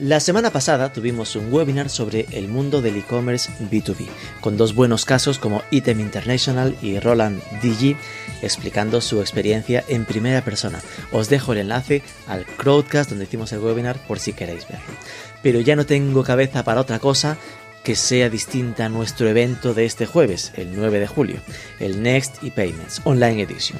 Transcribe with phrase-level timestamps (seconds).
[0.00, 4.08] la semana pasada tuvimos un webinar sobre el mundo del e-commerce B2B,
[4.40, 7.96] con dos buenos casos como Item International y Roland DG
[8.40, 10.80] explicando su experiencia en primera persona.
[11.12, 14.86] Os dejo el enlace al crowdcast donde hicimos el webinar por si queréis verlo.
[15.42, 17.36] Pero ya no tengo cabeza para otra cosa
[17.82, 21.40] que sea distinta a nuestro evento de este jueves, el 9 de julio,
[21.78, 23.78] el Next y Payments Online Edition.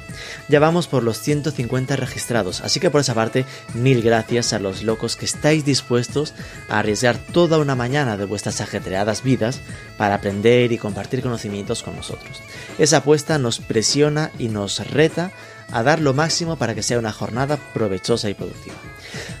[0.49, 4.83] Ya vamos por los 150 registrados, así que por esa parte, mil gracias a los
[4.83, 6.33] locos que estáis dispuestos
[6.69, 9.59] a arriesgar toda una mañana de vuestras ajetreadas vidas
[9.97, 12.41] para aprender y compartir conocimientos con nosotros.
[12.79, 15.31] Esa apuesta nos presiona y nos reta
[15.71, 18.75] a dar lo máximo para que sea una jornada provechosa y productiva.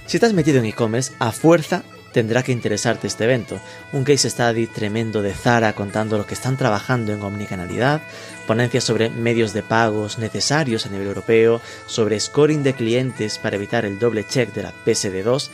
[0.05, 3.59] Si estás metido en e-commerce, a fuerza tendrá que interesarte este evento.
[3.93, 8.01] Un case study tremendo de Zara contando lo que están trabajando en omnicanalidad,
[8.47, 13.85] ponencias sobre medios de pagos necesarios a nivel europeo, sobre scoring de clientes para evitar
[13.85, 15.49] el doble check de la PSD2,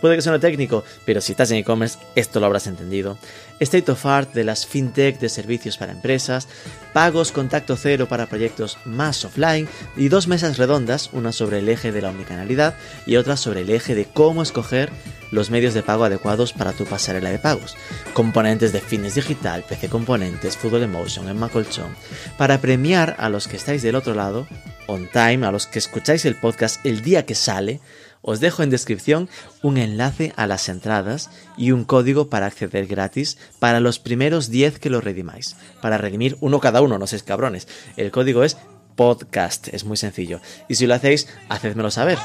[0.00, 3.18] Puede que suene técnico, pero si estás en e-commerce, esto lo habrás entendido.
[3.60, 6.48] State of Art de las fintech de servicios para empresas,
[6.92, 11.92] pagos contacto cero para proyectos más offline y dos mesas redondas, una sobre el eje
[11.92, 12.74] de la omnicanalidad
[13.06, 14.90] y otra sobre el eje de cómo escoger
[15.30, 17.76] los medios de pago adecuados para tu pasarela de pagos.
[18.14, 21.94] Componentes de fitness digital, PC componentes, Fútbol Emotion, Emma Colchón,
[22.36, 24.46] para premiar a los que estáis del otro lado,
[24.86, 27.80] on time, a los que escucháis el podcast el día que sale,
[28.22, 29.28] os dejo en descripción
[29.62, 34.78] un enlace a las entradas y un código para acceder gratis para los primeros 10
[34.78, 35.56] que lo redimáis.
[35.80, 37.68] Para redimir uno cada uno, no seáis cabrones.
[37.96, 38.56] El código es
[38.96, 40.40] podcast, es muy sencillo.
[40.68, 42.18] Y si lo hacéis, hacedmelo saber.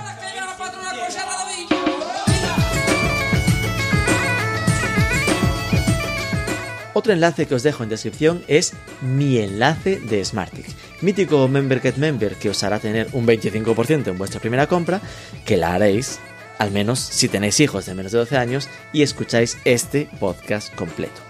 [6.96, 11.98] Otro enlace que os dejo en descripción es mi enlace de Smartix, mítico Member Get
[11.98, 15.02] Member que os hará tener un 25% en vuestra primera compra,
[15.46, 16.20] que la haréis,
[16.58, 21.22] al menos si tenéis hijos de menos de 12 años y escucháis este podcast completo.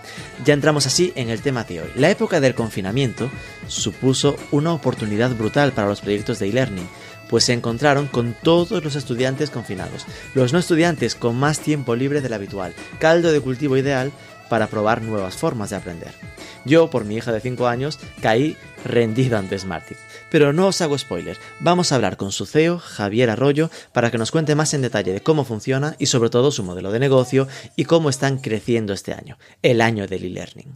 [0.46, 1.90] Ya entramos así en el tema de hoy.
[1.96, 3.30] La época del confinamiento
[3.68, 6.88] supuso una oportunidad brutal para los proyectos de e-learning,
[7.30, 10.06] pues se encontraron con todos los estudiantes confinados,
[10.36, 14.12] los no estudiantes con más tiempo libre del habitual, caldo de cultivo ideal
[14.54, 16.12] para probar nuevas formas de aprender.
[16.64, 18.56] Yo, por mi hija de 5 años, caí
[18.86, 19.98] rendido ante Smartick.
[20.30, 24.20] Pero no os hago spoiler, vamos a hablar con su CEO, Javier Arroyo, para que
[24.20, 27.48] nos cuente más en detalle de cómo funciona y sobre todo su modelo de negocio
[27.76, 30.72] y cómo están creciendo este año, el año del e-learning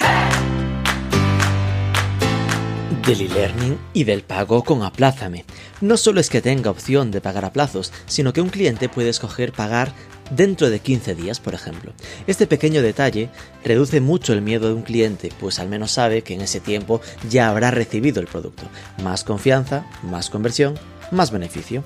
[3.08, 5.46] del e-learning y del pago con Aplázame.
[5.80, 9.08] No solo es que tenga opción de pagar a plazos, sino que un cliente puede
[9.08, 9.94] escoger pagar
[10.32, 11.94] dentro de 15 días, por ejemplo.
[12.28, 13.30] Este pequeño detalle
[13.64, 17.02] reduce mucho el miedo de un cliente, pues al menos sabe que en ese tiempo
[17.30, 18.64] ya habrá recibido el producto.
[19.04, 20.76] Más confianza, más conversión,
[21.12, 21.84] más beneficio.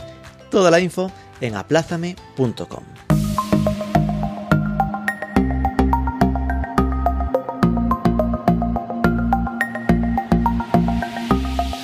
[0.49, 2.83] Toda la info en aplázame.com.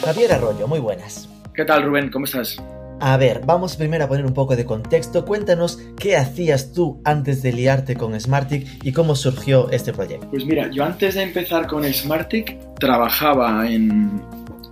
[0.04, 1.28] Javier Arroyo, muy buenas.
[1.54, 2.10] ¿Qué tal Rubén?
[2.10, 2.58] ¿Cómo estás?
[3.00, 5.24] A ver, vamos primero a poner un poco de contexto.
[5.24, 10.28] Cuéntanos qué hacías tú antes de liarte con Smartic y cómo surgió este proyecto.
[10.32, 14.22] Pues mira, yo antes de empezar con Smartic trabajaba en,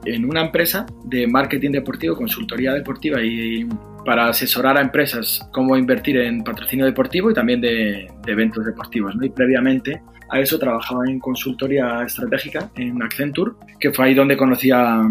[0.06, 3.68] en una empresa de marketing deportivo, consultoría deportiva y
[4.06, 9.16] para asesorar a empresas cómo invertir en patrocinio deportivo y también de, de eventos deportivos.
[9.16, 9.26] ¿no?
[9.26, 14.72] Y previamente a eso trabajaba en consultoría estratégica en Accenture, que fue ahí donde conocí
[14.72, 15.04] a,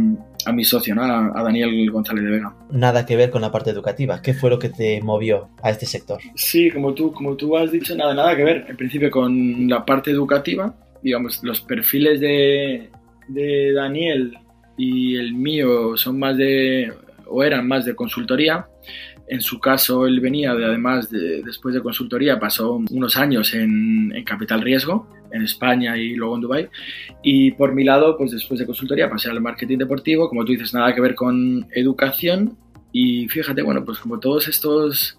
[0.52, 2.54] mi socio, a, Daniel González de Vega.
[2.70, 4.20] Nada que ver con la parte educativa.
[4.20, 6.20] ¿Qué fue lo que te movió a este sector?
[6.34, 8.66] Sí, como tú, como tú has dicho, nada, nada que ver.
[8.68, 12.90] En principio con la parte educativa, digamos, los perfiles de,
[13.28, 14.38] de Daniel
[14.76, 16.92] y el mío son más de,
[17.26, 18.66] o eran más de consultoría
[19.26, 24.12] en su caso, él venía, de, además, de, después de consultoría, pasó unos años en,
[24.24, 26.68] Capital Riesgo, en España y luego en Dubai.
[27.22, 30.74] Y por mi lado, pues después de consultoría pasé al marketing deportivo, como tú dices,
[30.74, 32.56] nada que ver con educación.
[32.92, 35.18] Y fíjate, bueno, pues como todos estos,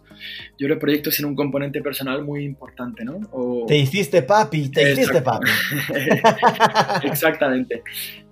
[0.57, 3.19] yo creo proyectos tienen un componente personal muy importante, ¿no?
[3.67, 5.49] Te hiciste papi, te hiciste papi.
[7.03, 7.83] Exactamente.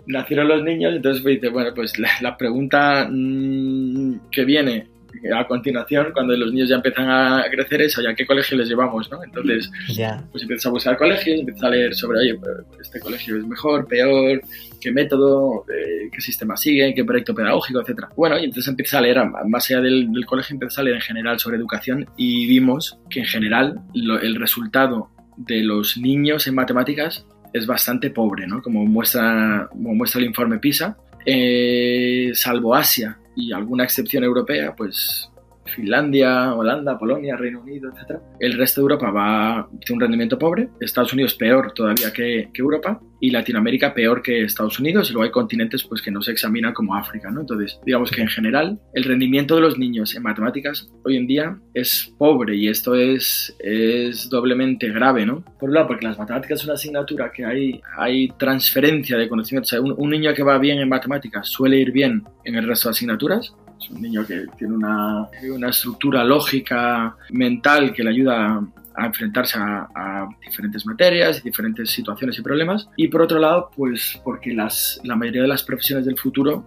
[0.06, 4.93] Nacieron los niños, entonces pues, bueno, pues la, pregunta mm, que viene
[5.36, 9.10] a continuación, cuando los niños ya empiezan a crecer, es a qué colegio les llevamos,
[9.12, 9.24] ¿no?
[9.24, 10.24] Entonces, Ya.
[10.31, 12.39] pues empiezas a buscar colegios, empiezas a leer sobre, oye,
[12.81, 14.42] este colegio es mejor, peor,
[14.81, 18.10] qué método, eh, qué sistema sigue, qué proyecto pedagógico, etcétera.
[18.18, 19.18] Bueno, y entonces empiezas a leer,
[19.48, 23.19] más allá del, del colegio, empiezas a leer en general sobre educación y vimos que
[23.19, 28.62] en general lo- el resultado de los niños en matemáticas es bastante pobre, ¿no?
[28.62, 35.30] Como muestra, como muestra el informe PISA, Eh, salvo Asia y alguna excepción europea, pues
[35.65, 38.19] Finlandia, Holanda, Polonia, Reino Unido, etc.
[38.39, 42.62] El resto de Europa va tiene un rendimiento pobre, Estados Unidos peor todavía que, que
[42.62, 46.31] Europa y Latinoamérica peor que Estados Unidos y luego hay continentes pues que no se
[46.31, 47.42] examinan como África, ¿no?
[47.42, 51.57] Entonces, digamos que en general el rendimiento de los niños en matemáticas hoy en día
[51.74, 55.44] es pobre y esto es, es doblemente grave, ¿no?
[55.57, 59.71] Por un lado, porque las matemáticas es una asignatura que hay, hay transferencia de conocimientos.
[59.71, 62.89] O sea, un niño que va bien en matemáticas suele ir bien en el resto
[62.89, 63.56] de asignaturas,
[63.90, 68.62] un niño que tiene una, una estructura lógica mental que le ayuda
[68.96, 72.88] a enfrentarse a, diferentes materias diferentes situaciones y problemas.
[72.96, 76.66] Y por otro lado, pues porque las, la mayoría de las profesiones del futuro,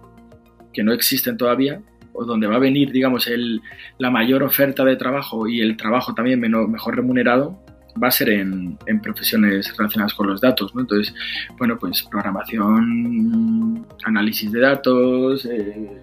[0.73, 1.81] que no existen todavía,
[2.13, 3.61] o donde va a venir, digamos, el,
[3.99, 7.63] la mayor oferta de trabajo y el trabajo también mejor remunerado,
[8.01, 10.71] va a ser en, profesiones relacionadas con los datos.
[10.77, 11.13] Entonces,
[11.57, 16.01] bueno, pues programación, análisis de datos, eh,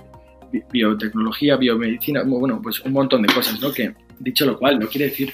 [0.73, 3.73] biotecnología, biomedicina, bueno, pues un montón de cosas, ¿no?
[3.73, 5.33] Que, dicho lo cual, no quiere decir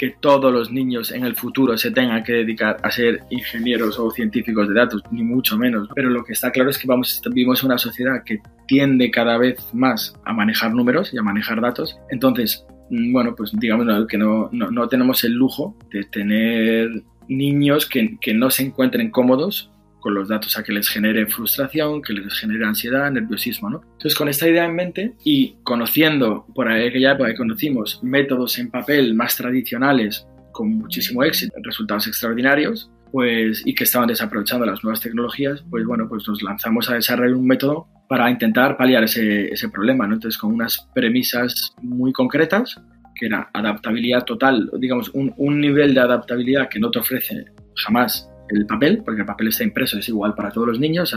[0.00, 4.10] que todos los niños en el futuro se tengan que dedicar a ser ingenieros o
[4.10, 5.90] científicos de datos, ni mucho menos.
[5.94, 9.36] Pero lo que está claro es que vamos, vivimos en una sociedad que tiende cada
[9.36, 11.98] vez más a manejar números y a manejar datos.
[12.08, 16.88] Entonces, bueno, pues digamos que no, no, no tenemos el lujo de tener
[17.28, 19.70] niños que, que no se encuentren cómodos
[20.00, 23.82] con los datos a que les genere frustración, que les genere ansiedad, nerviosismo, ¿no?
[23.82, 28.70] Entonces, con esta idea en mente y conociendo, por aquella época que conocimos, métodos en
[28.70, 35.00] papel más tradicionales con muchísimo éxito, resultados extraordinarios, pues, y que estaban desaprovechando las nuevas
[35.00, 40.06] tecnologías, pues bueno, pues nos lanzamos a desarrollar un método para intentar paliar ese, problema,
[40.06, 40.14] ¿no?
[40.14, 42.80] Entonces, con unas premisas muy concretas,
[43.14, 47.44] que era adaptabilidad total, digamos, un nivel de adaptabilidad que no te ofrece
[47.76, 51.14] jamás el papel, porque el papel está impreso, es igual para todos los niños,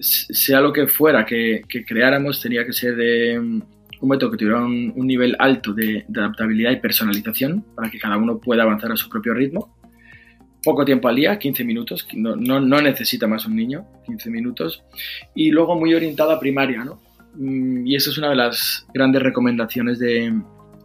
[0.00, 5.06] sea lo que fuera que, creáramos, tenía que ser de un método que tuviera un,
[5.06, 9.34] nivel alto de, adaptabilidad y personalización para que cada uno pueda avanzar a su propio
[9.34, 9.74] ritmo.
[10.62, 14.82] Poco tiempo al día, 15 minutos, no, no, necesita más un niño, 15 minutos.
[15.34, 17.00] Y luego muy orientado a primaria, ¿no?
[17.38, 20.32] Y esa es una de las grandes recomendaciones de,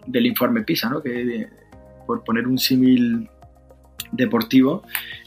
[0.06, 1.02] del informe PISA, ¿no?
[1.02, 1.48] Que
[2.06, 3.28] por poner un símil
[4.12, 4.84] deportivo,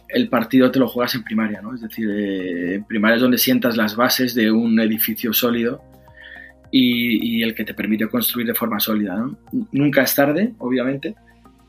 [0.09, 1.75] el partido te lo juegas en primaria, ¿no?
[1.75, 5.83] Es decir, eh, primaria es donde sientas las bases de un edificio sólido
[6.71, 9.29] y, el que te permite construir de forma sólida.
[9.71, 11.15] Nunca es tarde, obviamente,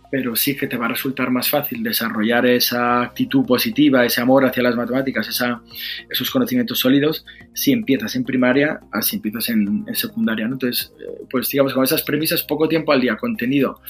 [0.09, 4.45] pero sí que te va a resultar más fácil desarrollar esa actitud positiva, ese amor
[4.45, 5.61] hacia las matemáticas, esa,
[6.09, 10.53] esos conocimientos sólidos, si empiezas en primaria, así empiezas en, en secundaria, ¿no?
[10.53, 10.91] Entonces,
[11.29, 13.81] pues digamos, con esas premisas, poco tiempo al día, contenido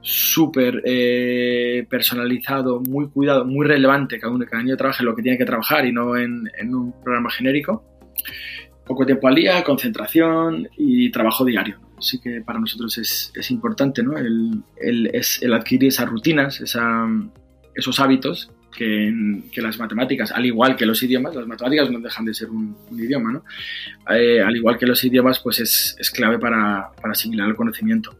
[0.00, 5.22] súper eh, personalizado, muy cuidado, muy relevante, cada, uno, cada niño trabaja en lo que
[5.22, 7.84] tiene que trabajar y no en, un programa genérico.
[8.84, 11.80] Poco tiempo al día, concentración y trabajo diario.
[11.98, 14.16] Así que para nosotros es, importante ¿no?
[14.16, 21.34] el, el, adquirir esas rutinas, esos hábitos que, las matemáticas, al igual que los idiomas,
[21.34, 23.44] las matemáticas no dejan de ser un, un idioma, ¿no?
[24.14, 28.16] Eh, al igual que los idiomas, pues es, es clave para, para asimilar el conocimiento.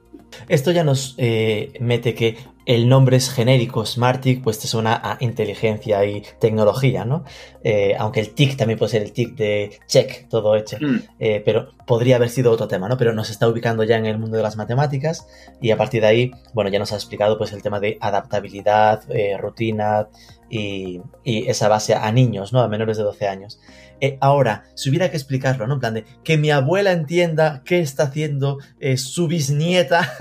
[0.49, 2.37] Esto ya nos eh, mete que
[2.67, 7.25] el nombre es genérico, Smartic, pues te suena a inteligencia y tecnología, ¿no?
[7.63, 10.97] Eh, aunque el TIC también puede ser el TIC de check, todo hecho, mm.
[11.21, 12.97] eh, pero podría haber sido otro tema, ¿no?
[12.97, 15.29] Pero nos está ubicando ya en el mundo de las matemáticas
[15.61, 19.05] y a partir de ahí, bueno, ya nos ha explicado pues el tema de adaptabilidad,
[19.11, 20.09] eh, rutina
[20.51, 22.61] y, y, esa base a niños, ¿no?
[22.61, 23.61] A menores de 12 años.
[24.01, 25.75] Eh, ahora, si hubiera que explicarlo, ¿no?
[25.75, 30.13] En plan de que mi abuela entienda qué está haciendo eh, su bisnieta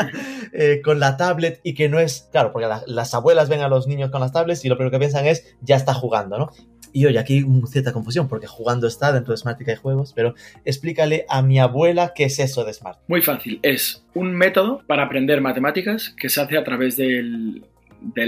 [0.52, 3.68] eh, con la tablet y que no es, claro, porque la, las abuelas ven a
[3.68, 6.50] los niños con las tablets y lo primero que piensan es, ya está jugando, ¿no?
[6.92, 10.34] Y oye, aquí hay cierta confusión, porque jugando está dentro de Smartica y juegos, pero
[10.64, 12.98] explícale a mi abuela qué es eso de Smart.
[13.08, 17.62] Muy fácil, es un método para aprender matemáticas que se hace a través del,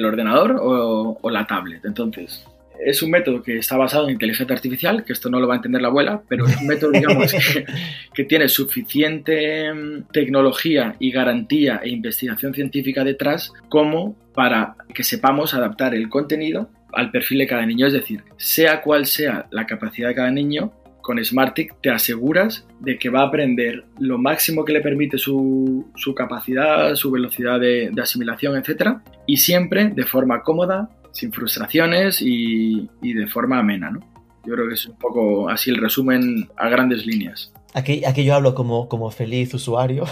[0.05, 1.85] ordenador o la tablet.
[1.87, 2.45] Entonces,
[2.85, 5.57] es un método que está basado en inteligencia artificial, que esto no lo va a
[5.57, 7.67] entender la abuela, pero es un método, digamos, que,
[8.15, 9.71] que, tiene suficiente
[10.13, 17.11] tecnología y garantía e investigación científica detrás como para que sepamos adaptar el contenido al
[17.11, 17.87] perfil de cada niño.
[17.87, 22.99] Es decir, sea cual sea la capacidad de cada niño, con Smartick te aseguras de
[22.99, 27.91] que va a aprender lo máximo que le permite su, su capacidad, su velocidad de,
[27.93, 28.99] de asimilación, etc.
[29.27, 34.01] Y siempre de forma cómoda, sin frustraciones y, y de forma amena, ¿no?
[34.45, 37.53] Yo creo que es un poco así el resumen a grandes líneas.
[37.73, 40.05] Aquí, aquí yo hablo como, como feliz usuario,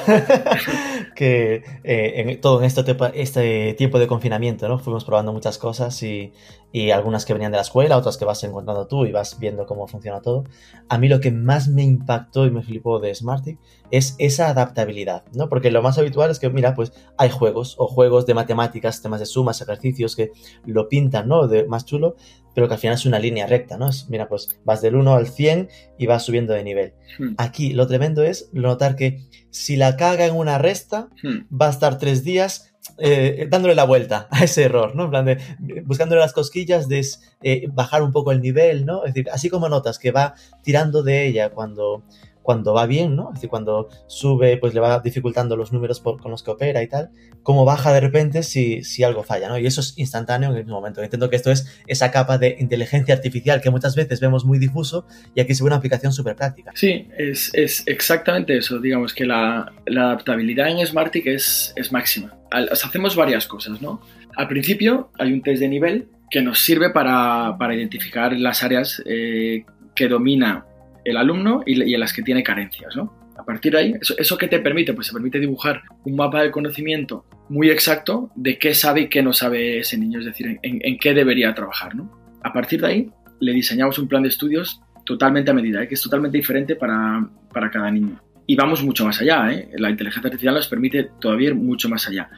[1.16, 4.78] que eh, en, todo en este, este tiempo de confinamiento, ¿no?
[4.78, 6.32] Fuimos probando muchas cosas y,
[6.70, 9.66] y, algunas que venían de la escuela, otras que vas encontrando tú y vas viendo
[9.66, 10.44] cómo funciona todo.
[10.88, 13.58] A mí lo que más me impactó y me flipó de Smarty
[13.90, 15.48] es esa adaptabilidad, ¿no?
[15.48, 19.18] Porque lo más habitual es que, mira, pues hay juegos o juegos de matemáticas, temas
[19.18, 20.30] de sumas, ejercicios que
[20.64, 21.48] lo pintan, ¿no?
[21.48, 22.14] De más chulo,
[22.58, 23.88] pero que al final es una línea recta, ¿no?
[23.88, 26.92] Es, mira, pues vas del 1 al 100 y vas subiendo de nivel.
[27.16, 27.34] Hmm.
[27.38, 31.56] Aquí lo tremendo es notar que si la caga en una resta, hmm.
[31.56, 35.04] va a estar tres días eh, dándole la vuelta a ese error, ¿no?
[35.04, 35.38] En plan de
[35.84, 37.06] buscándole las cosquillas de
[37.44, 39.04] eh, bajar un poco el nivel, ¿no?
[39.04, 40.34] Es decir, así como notas que va
[40.64, 42.02] tirando de ella cuando
[42.48, 43.28] cuando va bien, ¿no?
[43.28, 46.82] Es decir, cuando sube, pues le va dificultando los números por, con los que opera
[46.82, 47.10] y tal,
[47.42, 49.58] cómo baja de repente si, si algo falla, ¿no?
[49.58, 51.02] Y eso es instantáneo en el momento.
[51.02, 55.06] Entiendo que esto es esa capa de inteligencia artificial que muchas veces vemos muy difuso
[55.34, 56.72] y aquí se ve una aplicación súper práctica.
[56.74, 58.78] Sí, es, es, exactamente eso.
[58.78, 62.34] Digamos que la, la adaptabilidad en Smartick es, es máxima.
[62.50, 64.00] hacemos varias cosas, ¿no?
[64.36, 69.02] Al principio hay un test de nivel que nos sirve para, para identificar las áreas
[69.04, 70.64] eh, que domina
[71.08, 73.14] el alumno y, en las que tiene carencias, ¿no?
[73.38, 74.92] A partir de ahí, ¿eso, ¿eso qué te permite?
[74.92, 79.22] Pues se permite dibujar un mapa de conocimiento muy exacto de qué sabe y qué
[79.22, 82.10] no sabe ese niño, es decir, en, qué debería trabajar, ¿no?
[82.42, 83.10] A partir de ahí,
[83.40, 85.88] le diseñamos un plan de estudios totalmente a medida, ¿eh?
[85.88, 88.20] que es totalmente diferente para, para cada niño.
[88.46, 89.70] Y vamos mucho más allá, ¿eh?
[89.76, 92.30] la inteligencia artificial nos permite todavía ir mucho más allá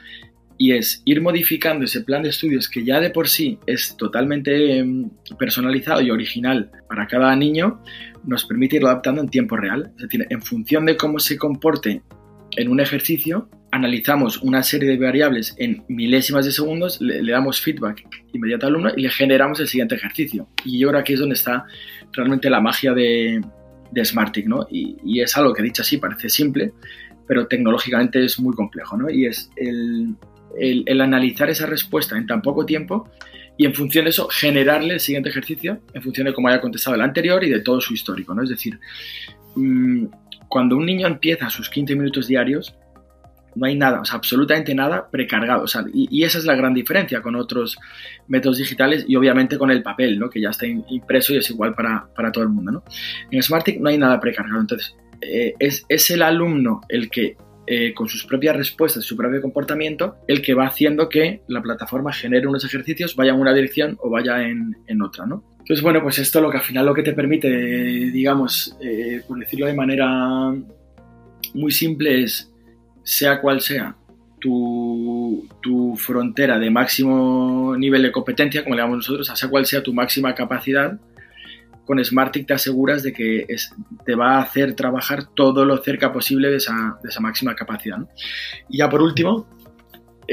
[0.60, 4.76] y es ir modificando ese plan de estudios que ya de por sí es totalmente
[4.76, 7.82] em, personalizado y original para cada niño,
[8.26, 9.90] nos permite irlo adaptando en tiempo real.
[9.96, 12.02] Es decir, en función de cómo se comporte
[12.58, 18.06] en un ejercicio, analizamos una serie de variables en milésimas de segundos, le, damos feedback
[18.34, 20.46] inmediato al alumno y le generamos el siguiente ejercicio.
[20.66, 21.64] Y yo creo que es donde está
[22.12, 23.40] realmente la magia de,
[23.92, 24.66] de ¿no?
[24.70, 26.74] Y, y, es algo que dicho así parece simple,
[27.26, 29.08] pero tecnológicamente es muy complejo, ¿no?
[29.08, 30.16] Y es el,
[30.58, 33.10] el, analizar esa respuesta en tan poco tiempo
[33.56, 36.96] y en función de eso generarle el siguiente ejercicio en función de cómo haya contestado
[36.96, 38.42] el anterior y de todo su histórico, ¿no?
[38.42, 38.78] Es decir,
[39.54, 40.06] mm,
[40.48, 42.74] cuando un niño empieza sus 15 minutos diarios,
[43.54, 45.64] no hay nada, o sea, absolutamente nada precargado.
[45.92, 47.78] Y, esa es la gran diferencia con otros
[48.28, 50.30] métodos digitales y obviamente con el papel, ¿no?
[50.30, 52.84] Que ya está impreso y es igual para, todo el mundo, ¿no?
[53.30, 54.60] En Smartick no hay nada precargado.
[54.60, 57.36] Entonces, eh, es, es el alumno el que
[57.72, 62.12] eh, con sus propias respuestas, su propio comportamiento, el que va haciendo que la plataforma
[62.12, 65.44] genere unos ejercicios, vaya en una dirección o vaya en, otra, ¿no?
[65.60, 69.38] Entonces, bueno, pues esto lo que al final lo que te permite, digamos, eh, por
[69.38, 70.52] decirlo de manera
[71.54, 72.52] muy simple, es,
[73.04, 73.94] sea cual sea
[74.40, 79.80] tu, tu, frontera de máximo nivel de competencia, como le llamamos nosotros, sea cual sea
[79.80, 80.98] tu máxima capacidad,
[81.90, 83.44] con Smartick te aseguras de que
[84.06, 87.98] te va a hacer trabajar todo lo cerca posible de esa, máxima capacidad.
[88.68, 89.48] Y ya por último,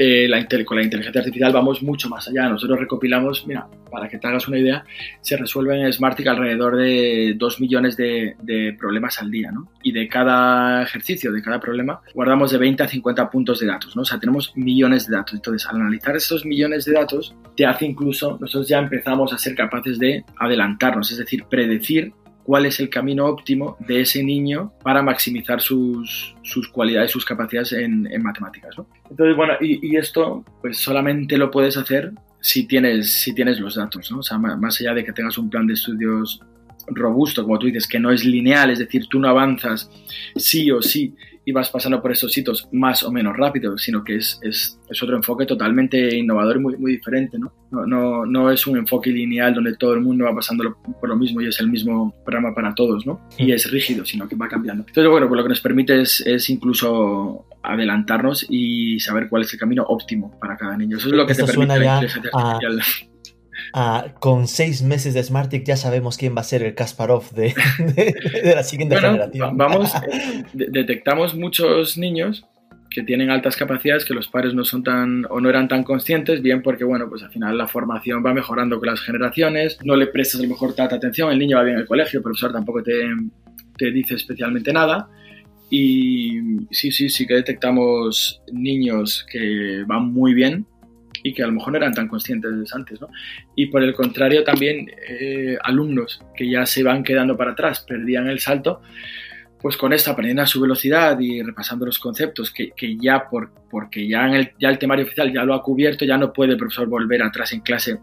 [0.00, 2.48] eh, la, con la inteligencia artificial vamos mucho más allá.
[2.48, 4.84] Nosotros recopilamos, mira, para que te hagas una idea,
[5.20, 8.36] se resuelven en Smartick alrededor de 2 millones de,
[8.78, 9.72] problemas al día, ¿no?
[9.82, 13.96] Y de cada ejercicio, de cada problema, guardamos de 20 a 50 puntos de datos,
[13.96, 14.02] ¿no?
[14.02, 15.34] O sea, tenemos millones de datos.
[15.34, 19.56] Entonces, al analizar estos millones de datos, te hace incluso, nosotros ya empezamos a ser
[19.56, 22.12] capaces de adelantarnos, es decir, predecir
[22.48, 27.74] cuál es el camino óptimo de ese niño para maximizar sus, sus cualidades, sus capacidades
[27.74, 28.70] en, en matemáticas.
[28.78, 28.86] ¿no?
[29.10, 33.74] Entonces, bueno, y, y, esto pues solamente lo puedes hacer si tienes, si tienes los
[33.74, 34.20] datos, ¿no?
[34.20, 36.40] O sea, más allá de que tengas un plan de estudios
[36.90, 39.90] robusto, como tú dices, que no es lineal, es decir, tú no avanzas
[40.36, 41.14] sí o sí
[41.48, 45.02] y vas pasando por estos sitios más o menos rápido, sino que es, es, es,
[45.02, 47.50] otro enfoque totalmente innovador y muy, muy diferente, ¿no?
[47.70, 48.26] No, ¿no?
[48.26, 51.46] no es un enfoque lineal donde todo el mundo va pasando por lo mismo y
[51.46, 53.26] es el mismo programa para todos, ¿no?
[53.38, 54.84] Y es rígido, sino que va cambiando.
[54.86, 59.52] Entonces, bueno, pues lo que nos permite es, es incluso adelantarnos y saber cuál es
[59.54, 60.98] el camino óptimo para cada niño.
[60.98, 62.82] Eso es lo que te permite la inteligencia artificial.
[63.74, 67.54] Ah, con seis meses de Smartick ya sabemos quién va a ser el Kasparov de,
[67.94, 69.56] de, la siguiente generación.
[69.56, 72.46] Vamos, eh, detectamos muchos niños
[72.90, 76.40] que tienen altas capacidades que los padres no son tan o no eran tan conscientes,
[76.40, 80.06] bien porque bueno, pues al final la formación va mejorando con las generaciones, no le
[80.06, 82.82] prestas a lo mejor tanta atención, el niño va bien al colegio, el profesor tampoco
[82.82, 83.10] te,
[83.76, 85.08] te dice especialmente nada.
[85.70, 90.64] Y sí, sí, sí que detectamos niños que van muy bien
[91.22, 93.08] y que a lo mejor no eran tan conscientes antes, ¿no?
[93.54, 98.28] Y por el contrario también eh, alumnos que ya se van quedando para atrás, perdían
[98.28, 98.80] el salto,
[99.60, 103.50] pues con esto aprendiendo a su velocidad y repasando los conceptos que, que ya por,
[103.70, 106.52] porque ya, en el, ya el temario oficial ya lo ha cubierto, ya no puede
[106.52, 107.98] el profesor volver atrás en clase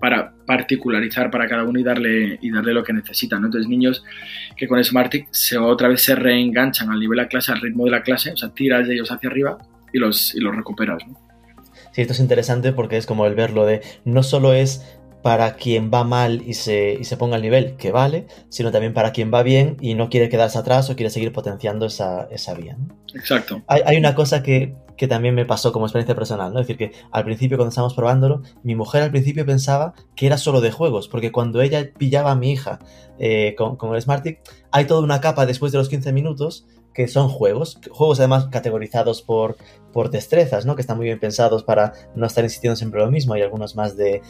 [0.00, 3.42] para particularizar para cada uno y darle, y darle lo que necesitan.
[3.42, 3.48] ¿no?
[3.48, 4.02] Entonces, niños
[4.56, 7.84] que con Smartick se, otra vez se reenganchan al nivel de la clase, al ritmo
[7.84, 9.58] de la clase, o sea, tiras de ellos hacia arriba
[9.92, 11.06] y los, y los recuperas.
[11.06, 11.29] ¿no?
[12.00, 14.82] Esto es interesante porque es como el verlo de no solo es
[15.22, 18.94] para quien va mal y se, y se ponga al nivel, que vale, sino también
[18.94, 22.54] para quien va bien y no quiere quedarse atrás o quiere seguir potenciando esa, esa
[22.54, 22.78] vía.
[22.78, 22.94] ¿no?
[23.14, 23.60] Exacto.
[23.66, 26.60] Hay, hay, una cosa que, que, también me pasó como experiencia personal, ¿no?
[26.60, 30.38] Es decir, que al principio cuando estábamos probándolo, mi mujer al principio pensaba que era
[30.38, 32.78] solo de juegos, porque cuando ella pillaba a mi hija
[33.18, 34.40] eh, con, con el Smartick,
[34.70, 39.22] hay toda una capa después de los 15 minutos que son juegos, juegos además categorizados
[39.22, 39.56] por,
[39.92, 40.74] por destrezas, ¿no?
[40.74, 43.34] Que están muy bien pensados para no estar insistiendo siempre lo mismo.
[43.34, 44.22] Hay algunos más de,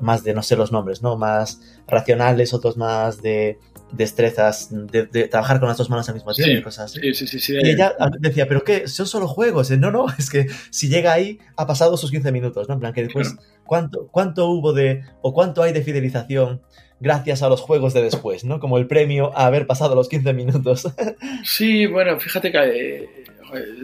[0.00, 1.16] más de no sé los nombres, ¿no?
[1.16, 3.58] Más racionales, otros más de
[3.92, 7.14] destrezas, de, de trabajar con las dos manos al mismo tiempo Sí, y cosas así.
[7.14, 7.54] Sí, sí.
[7.62, 8.88] Y ella decía, ¿pero qué?
[8.88, 9.70] Son solo juegos.
[9.72, 12.74] No, no, es que si llega ahí, ha pasado sus 15 minutos, ¿no?
[12.74, 13.42] En plan, que después, Claro.
[13.64, 16.62] ¿cuánto, ¿cuánto hubo de, o cuánto hay de fidelización
[17.00, 18.60] gracias a los juegos de después, ¿no?
[18.60, 20.86] Como el premio a haber pasado los 15 minutos.
[21.44, 23.24] Sí, bueno, fíjate que eh,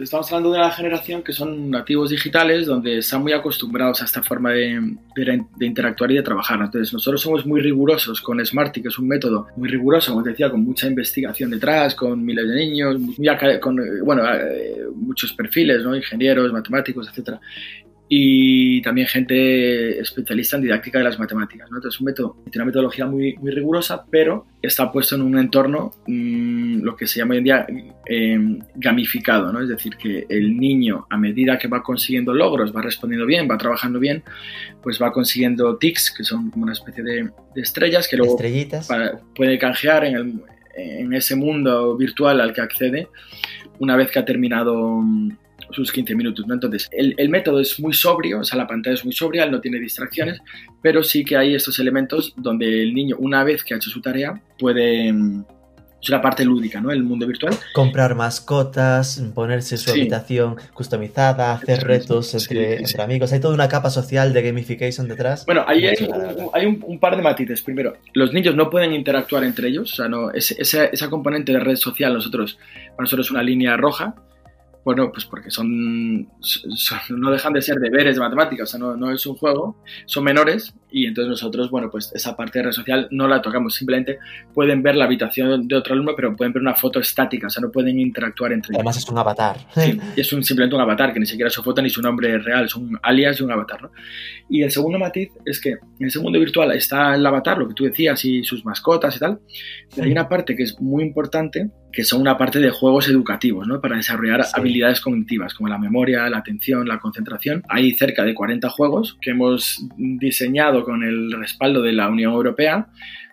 [0.01, 4.23] estamos hablando de una generación que son nativos digitales, donde están muy acostumbrados a esta
[4.23, 4.79] forma de,
[5.59, 6.59] interactuar y de trabajar.
[6.59, 10.31] Entonces, nosotros somos muy rigurosos con Smarty, que es un método muy riguroso, como te
[10.31, 12.97] decía, con mucha investigación detrás, con miles de niños,
[13.61, 15.95] con eh, bueno, eh, muchos perfiles, ¿no?
[15.95, 17.39] ingenieros, matemáticos, etcétera
[18.09, 21.69] y también gente especialista en didáctica de las matemáticas.
[21.69, 21.77] ¿no?
[21.77, 25.37] Entonces, es un método, tiene una metodología muy, muy rigurosa, pero está puesto en un
[25.37, 27.67] entorno, mmm, lo que se llama hoy en día
[28.05, 29.61] eh, gamificado, ¿no?
[29.61, 33.57] es decir, que el niño, a medida que va consiguiendo logros, va respondiendo bien, va
[33.57, 34.23] trabajando bien,
[34.81, 38.87] pues va consiguiendo tics, que son como una especie de, de estrellas, que luego Estrellitas.
[38.87, 40.41] para- puede canjear en, el-
[40.75, 43.07] en ese mundo virtual al que accede
[43.79, 45.03] una vez que ha terminado
[45.71, 46.45] sus 15 minutos.
[46.47, 46.53] ¿no?
[46.53, 49.51] Entonces, el, el método es muy sobrio, o sea, la pantalla es muy sobria, él
[49.51, 50.39] no tiene distracciones,
[50.81, 54.01] pero sí que hay estos elementos donde el niño, una vez que ha hecho su
[54.01, 55.11] tarea, puede...
[55.13, 55.43] mm,
[55.99, 56.91] Es una parte lúdica, ¿no?
[56.91, 57.55] El mundo virtual.
[57.73, 59.99] Comprar mascotas, ponerse su Sí.
[60.01, 62.83] habitación customizada, hacer retos entre, sí, sí.
[62.83, 63.33] entre amigos.
[63.33, 65.43] Hay toda una capa social de gamification detrás.
[65.47, 67.63] Bueno, ahí hay, la un par de matices.
[67.63, 69.91] Primero, los niños no pueden interactuar entre ellos.
[69.93, 72.57] O sea, no, ese- esa, esa componente de red social, nosotros,
[72.91, 74.13] para nosotros es una línea roja.
[74.87, 78.95] Bueno, pues porque son, son- no dejan de ser deberes de matemáticas, o sea, no,
[78.95, 82.71] no es un juego, son menores y entonces nosotros, bueno, pues esa parte de red
[82.71, 84.17] social no la tocamos, simplemente
[84.53, 87.59] pueden ver la habitación de otro alumno, pero pueden ver una foto estática, o sea,
[87.63, 88.79] no pueden interactuar entre ellos.
[88.79, 89.57] Además es un avatar.
[89.75, 92.37] Sí, es un, simplemente un avatar, que ni siquiera es su foto ni su nombre
[92.37, 93.81] real, es un alias y un avatar.
[93.81, 93.91] ¿no?
[94.49, 97.73] Y el segundo matiz es que en ese mundo virtual está el avatar, lo que
[97.73, 99.39] tú decías, y sus mascotas y tal,
[99.93, 103.67] pero hay una parte que es muy importante, que son una parte de juegos educativos,
[103.67, 103.81] ¿no?
[103.81, 104.51] para desarrollar Sí.
[104.55, 107.63] habilidades cognitivas, como la memoria, la atención, la concentración.
[107.69, 112.87] Hay cerca de 40 juegos que hemos diseñado con el respaldo de la Unión Europea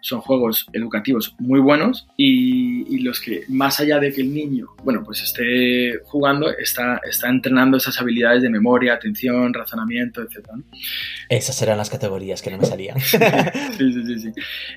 [0.05, 4.67] son juegos educativos muy buenos y, y, los que más allá de que el niño,
[4.85, 10.47] bueno, pues esté jugando, está, está entrenando esas habilidades de memoria, atención, razonamiento, etc.
[10.55, 10.63] ¿no?
[11.31, 13.01] Esas eran las categorías que no me salían.
[13.01, 13.17] sí,
[13.79, 14.33] sí, sí, sí.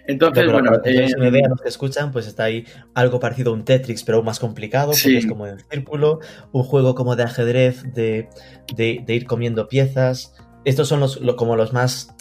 [0.08, 0.72] Entonces, no, bueno...
[0.72, 2.64] Para eh, una idea, los que escuchan, pues está ahí
[2.94, 5.18] algo parecido a un Tetris, pero más complicado, porque Sí.
[5.18, 6.20] es como en círculo,
[6.54, 8.30] un juego como de ajedrez, de,
[8.78, 10.34] de, de ir comiendo piezas.
[10.64, 12.16] Estos son los, lo- como los más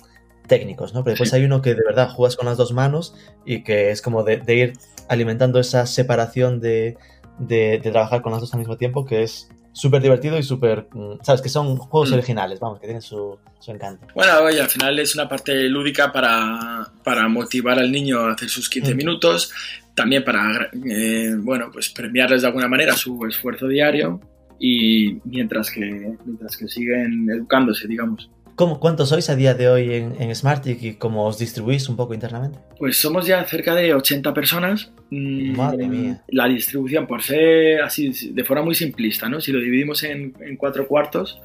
[0.47, 1.03] técnicos, ¿no?
[1.05, 1.37] Pero después Sí.
[1.37, 4.39] hay uno que de verdad juegas con las dos manos y que es como de,
[4.39, 4.73] de ir
[5.09, 6.97] alimentando esa separación de,
[7.39, 10.87] de, de trabajar con las dos al mismo tiempo, que es súper divertido y súper,
[10.93, 11.43] mm, ¿sabes?
[11.43, 12.15] Que son juegos Mm.
[12.15, 14.07] originales, vamos, que tienen su, su encanto.
[14.15, 18.49] Bueno, oye, al final es una parte lúdica para, para motivar al niño a hacer
[18.49, 18.97] sus 15 Mm.
[18.97, 19.53] minutos,
[19.95, 24.21] también para, eh, bueno, pues premiarles de alguna manera su esfuerzo diario
[24.59, 28.31] y mientras que, mientras que siguen educándose, digamos.
[28.57, 31.97] ¿Cómo, ¿Cuántos sois a día de hoy en, en Smartick y cómo os distribuís un
[31.97, 32.59] poco internamente?
[32.79, 34.91] Pues somos ya cerca de 80 personas.
[35.11, 36.23] Mm, Madre mía.
[36.29, 39.43] La distribución, por ser así, de forma muy simplista, ¿no?
[39.43, 41.39] Si lo dividimos en, en cuatro cuartos,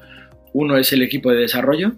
[0.53, 1.93] uno es el equipo de desarrollo,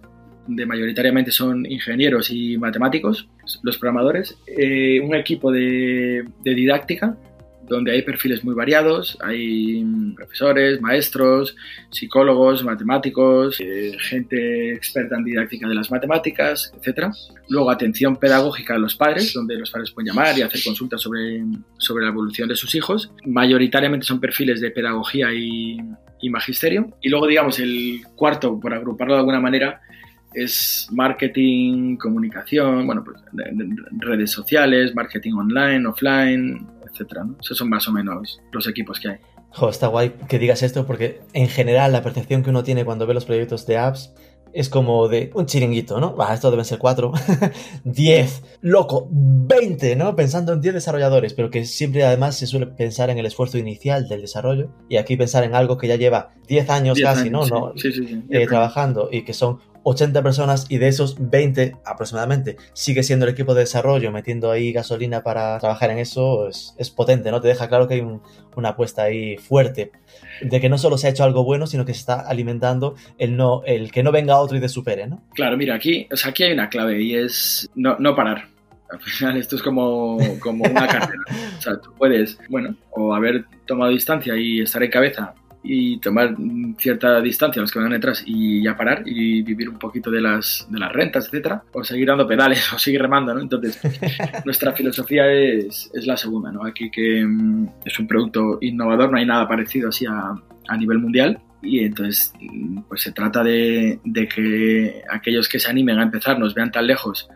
[0.48, 3.30] donde mayoritariamente son ingenieros y matemáticos,
[3.62, 4.36] los programadores.
[4.48, 7.16] Eh, un equipo de, de didáctica,
[7.68, 11.56] donde hay perfiles muy variados, hay mm, profesores, maestros,
[11.90, 17.08] psicólogos, matemáticos, eh, gente experta en didáctica de las matemáticas, etc.
[17.50, 21.44] Luego atención pedagógica a los padres, donde los padres pueden llamar y hacer consultas sobre,
[21.78, 23.12] sobre la evolución de sus hijos.
[23.26, 25.78] Mayoritariamente son perfiles de pedagogía y,
[26.22, 26.98] y magisterio.
[27.02, 29.82] Y luego, digamos, el cuarto, por agruparlo de alguna manera,
[30.34, 33.18] es marketing, comunicación, bueno, pues
[34.00, 37.26] redes sociales, marketing online, offline, etcétera.
[37.42, 39.18] Esos son más o menos los equipos que hay.
[39.52, 43.06] Jo, está guay que digas esto porque en general la percepción que uno tiene cuando
[43.06, 44.14] ve los proyectos de apps
[44.54, 46.16] es como de un chiringuito, ¿no?
[46.16, 47.12] Va, esto deben ser 4,
[47.84, 50.16] 10, loco, 20, ¿no?
[50.16, 54.08] Pensando en 10 desarrolladores, pero que siempre además se suele pensar en el esfuerzo inicial
[54.08, 57.46] del desarrollo y aquí pensar en algo que ya lleva 10 años casi, ¿no?
[57.48, 57.74] ¿no?
[57.76, 62.58] Sí, sí, sí, eh, trabajando y que son 80 personas y de esos 20 aproximadamente
[62.74, 67.32] sigue siendo el equipo de desarrollo metiendo ahí gasolina para trabajar en eso es, potente,
[67.32, 67.42] ¿no?
[67.42, 68.08] Te deja claro que hay
[68.56, 69.92] una apuesta ahí fuerte
[70.42, 73.36] de que no solo se ha hecho algo bueno, sino que se está alimentando el,
[73.36, 75.24] no, el que no venga otro y te supere, ¿no?
[75.34, 78.48] Claro, mira, aquí, o sea, aquí hay una clave y es no, no parar.
[78.92, 81.24] Al final esto es como, como una carrera.
[81.58, 86.36] O sea, tú puedes, bueno, o haber tomado distancia y estar en cabeza y tomar
[86.78, 90.20] cierta distancia a los que van detrás y ya parar y vivir un poquito de
[90.20, 93.40] las, de las rentas, etcétera, o seguir dando pedales o seguir remando, ¿no?
[93.40, 93.80] Entonces,
[94.46, 96.66] nuestra filosofía es, es, la segunda, ¿no?
[96.66, 100.34] Aquí que mm, es un producto innovador, no hay nada parecido así a,
[100.68, 105.70] a nivel mundial y entonces mm, pues se trata de, de que aquellos que se
[105.70, 107.30] animen a empezar nos vean tan lejos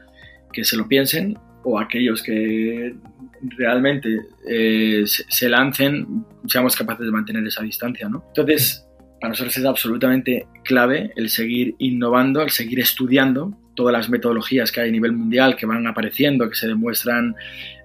[0.52, 2.96] que se lo piensen o aquellos que
[3.52, 8.24] realmente eh, se, lancen, seamos capaces de mantener esa distancia, ¿no?
[8.28, 8.86] Entonces,
[9.20, 14.82] para nosotros es absolutamente clave el seguir innovando, el seguir estudiando todas las metodologías que
[14.82, 17.36] hay a nivel mundial que van apareciendo, que se demuestran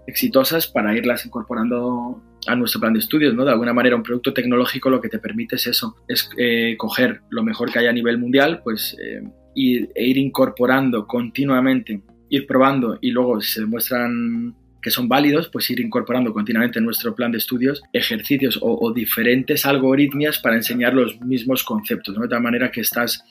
[0.07, 3.45] exitosas para irlas incorporando a nuestro plan de estudios, ¿no?
[3.45, 7.21] De alguna manera un producto tecnológico lo que te permite es eso, es eh, coger
[7.31, 9.23] lo mejor que hay a nivel mundial, pues eh,
[9.55, 15.71] e ir incorporando continuamente, ir probando y luego si se demuestran que son válidos, pues
[15.71, 21.21] ir incorporando continuamente en nuestro plan de estudios ejercicios o, diferentes algoritmias para enseñar los
[21.21, 23.25] mismos conceptos, de tal manera que estás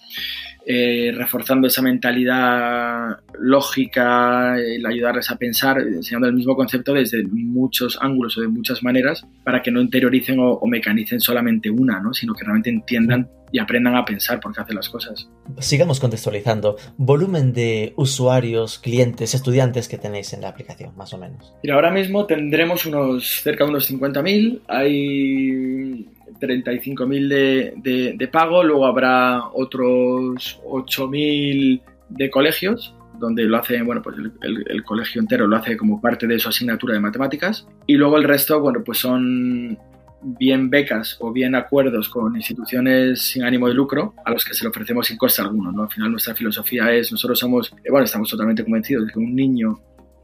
[0.66, 7.98] eh, reforzando esa mentalidad lógica, el ayudarles a pensar, enseñando el mismo concepto desde muchos
[8.02, 12.14] ángulos o de muchas maneras para que no interioricen o, o mecanicen solamente una, ¿no?
[12.14, 15.28] sino que realmente entiendan y aprendan a pensar por qué hacen las cosas.
[15.60, 16.78] Sigamos contextualizando.
[16.98, 21.54] Volumen de usuarios, clientes, estudiantes que tenéis en la aplicación, más o menos.
[21.62, 24.62] Mira, ahora mismo tendremos unos cerca de unos 50.000.
[24.68, 26.08] Hay
[26.42, 34.02] 35.000 de, de, de pago, luego habrá otros 8.000 de colegios donde lo hace, bueno,
[34.02, 37.66] pues el, colegio entero lo hace como parte de su asignatura de matemáticas.
[37.88, 39.78] Y luego el resto, bueno, pues son
[40.24, 44.64] bien becas o bien acuerdos con instituciones sin ánimo de lucro a los que se
[44.64, 45.72] le ofrecemos sin coste alguno.
[45.72, 45.84] ¿no?
[45.84, 49.36] Al final nuestra filosofía es, nosotros somos, eh, bueno, estamos totalmente convencidos de que un
[49.36, 49.80] niño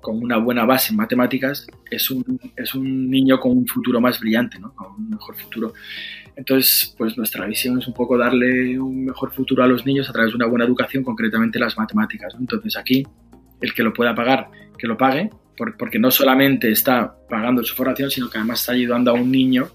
[0.08, 4.22] con una buena base en matemáticas es un, es un niño con un futuro más
[4.22, 4.74] brillante, ¿no?
[4.74, 5.74] con un mejor futuro.
[6.34, 10.14] Entonces, pues nuestra visión es un poco darle un mejor futuro a los niños a
[10.14, 12.34] través de una buena educación, concretamente las matemáticas.
[12.40, 13.06] Entonces aquí,
[13.60, 15.30] el que lo pueda pagar, que lo pague,
[15.78, 19.68] porque no solamente está pagando su formación, sino que además está ayudando a un niño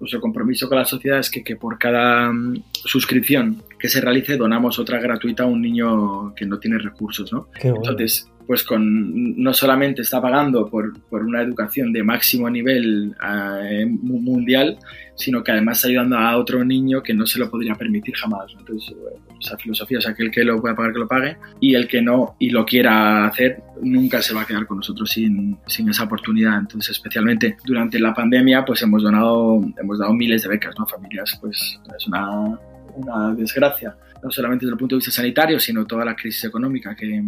[0.00, 4.36] nuestro compromiso con la sociedad es que, que, por cada mm, suscripción que se realice
[4.36, 7.48] donamos otra gratuita a un niño que no tiene recursos, ¿no?
[7.62, 13.14] Entonces, pues con no solamente está pagando por, por una educación de máximo nivel
[13.62, 14.78] eh, mundial,
[15.16, 18.54] sino que además está ayudando a otro niño que no se lo podría permitir jamás.
[18.56, 18.94] Entonces,
[19.40, 21.88] esa filosofía, o sea, que el que lo pueda pagar, que lo pague, y el
[21.88, 25.88] que no y lo quiera hacer, nunca se va a quedar con nosotros sin, sin
[25.88, 26.58] esa oportunidad.
[26.58, 30.86] Entonces, especialmente durante la pandemia, pues hemos donado, hemos dado miles de becas, ¿no?
[30.86, 32.58] Familias, pues es una,
[32.94, 36.94] una desgracia, no solamente desde el punto de vista sanitario, sino toda la crisis económica
[36.94, 37.22] que,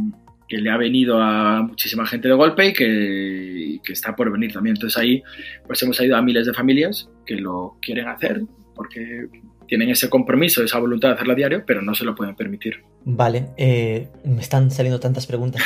[0.49, 4.53] que le ha venido a muchísima gente de golpe y que, que, está por venir
[4.53, 4.77] también.
[4.77, 5.23] Entonces ahí
[5.67, 8.43] pues hemos ayudado a miles de familias que lo quieren hacer
[8.75, 9.29] porque
[9.69, 12.83] tienen ese compromiso, esa voluntad de hacerlo a diario, pero no se lo pueden permitir.
[13.05, 15.63] Vale, eh, me están saliendo tantas preguntas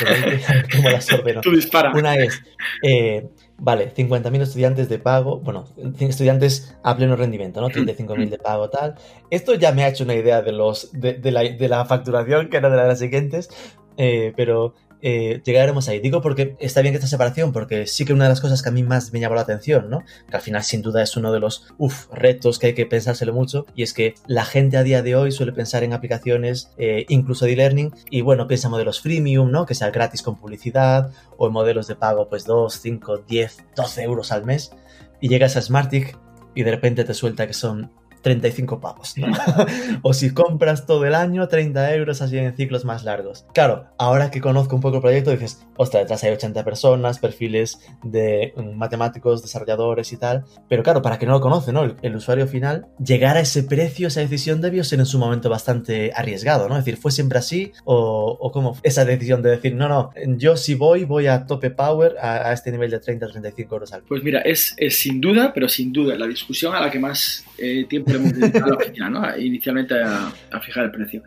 [0.75, 1.41] ¿cómo las ordeno?
[1.41, 1.91] Tú dispara.
[1.95, 2.41] Una es,
[2.83, 5.65] eh, vale, 50.000 estudiantes de pago, bueno,
[5.99, 7.69] estudiantes a pleno rendimiento, ¿no?
[7.69, 8.95] 35.000 de pago, tal.
[9.31, 12.49] Esto ya me ha hecho una idea de, los, de, de, la, de la facturación,
[12.49, 13.49] que era de las siguientes,
[13.97, 14.73] eh, pero
[15.05, 15.99] eh, llegaremos ahí.
[15.99, 18.69] Digo porque está bien que esta separación, porque sí que una de las cosas que
[18.69, 19.99] a mí más me llamó la atención, ¿no?
[20.29, 23.33] Que al final sin duda es uno de los uf, retos que hay que pensárselo
[23.33, 27.05] mucho, y es que la gente a día de hoy suele pensar en aplicaciones, eh,
[27.09, 29.65] incluso de e-learning, y bueno, piensa en modelos freemium, ¿no?
[29.65, 34.03] Que sea gratis con publicidad, o en modelos de pago, pues 2, 5, 10, 12
[34.03, 34.71] euros al mes,
[35.19, 36.17] y llegas a Smartick
[36.55, 37.91] y de repente te suelta que son
[38.23, 39.27] 35 pavos, ¿no?
[40.01, 43.45] o si compras todo el año, 30 euros así en ciclos más largos.
[43.53, 47.79] Claro, ahora que conozco un poco el proyecto, dices, ostras, detrás hay 80 personas, perfiles
[48.01, 50.45] de mm, matemáticos, desarrolladores y tal.
[50.67, 51.83] Pero claro, para que no lo conoce, ¿no?
[52.01, 56.11] El, usuario final, llegar a ese precio, esa decisión debió ser en su momento bastante
[56.15, 56.77] arriesgado, ¿no?
[56.77, 57.71] Es decir, ¿fue siempre así?
[57.83, 61.69] ¿O, o cómo esa decisión de decir, no, no, yo si voy, voy a tope
[61.71, 65.67] power a, este nivel de 30-35 euros al Pues mira, es, es, sin duda, pero
[65.67, 69.09] sin duda, la discusión a la que más eh, tiempo hemos dedicado a la oficina,
[69.09, 69.37] ¿no?
[69.37, 71.23] Inicialmente a, a fijar el precio.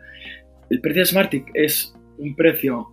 [0.69, 2.87] El precio de Smartic es un precio,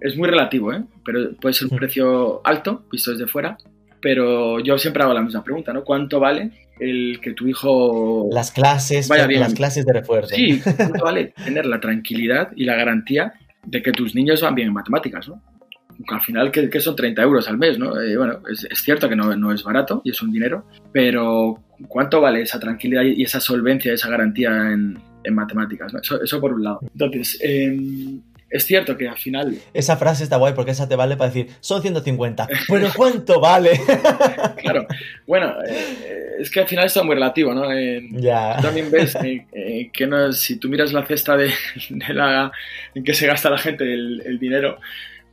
[0.00, 0.82] es muy relativo, ¿eh?
[1.04, 3.58] pero puede ser un precio alto, visto desde fuera,
[4.00, 5.84] pero yo siempre hago la misma pregunta, ¿no?
[5.84, 9.40] ¿Cuánto vale el que tu hijo las clases vaya bien?
[9.40, 13.32] las clases de refuerzo sí cuánto vale tener la tranquilidad y la garantía
[13.66, 15.42] de que tus niños van bien en matemáticas no
[16.06, 19.08] al final que, que son 30 euros al mes no eh, bueno es, es, cierto
[19.08, 23.22] que no, no, es barato y es un dinero pero cuánto vale esa tranquilidad y
[23.22, 26.00] esa solvencia esa garantía en, en matemáticas ¿no?
[26.00, 27.76] eso, eso, por un lado entonces eh,
[28.50, 29.58] es cierto que al final...
[29.74, 33.78] Esa frase está guay porque esa te vale para decir, son 150, pero ¿cuánto vale?
[34.62, 34.86] claro,
[35.26, 37.70] bueno, eh, es que al final está muy relativo, ¿no?
[37.72, 38.56] Eh, ya.
[38.60, 41.50] También ves eh, eh, que no, si tú miras la cesta de,
[41.90, 42.52] de, la
[42.94, 44.78] en que se gasta la gente el, el dinero,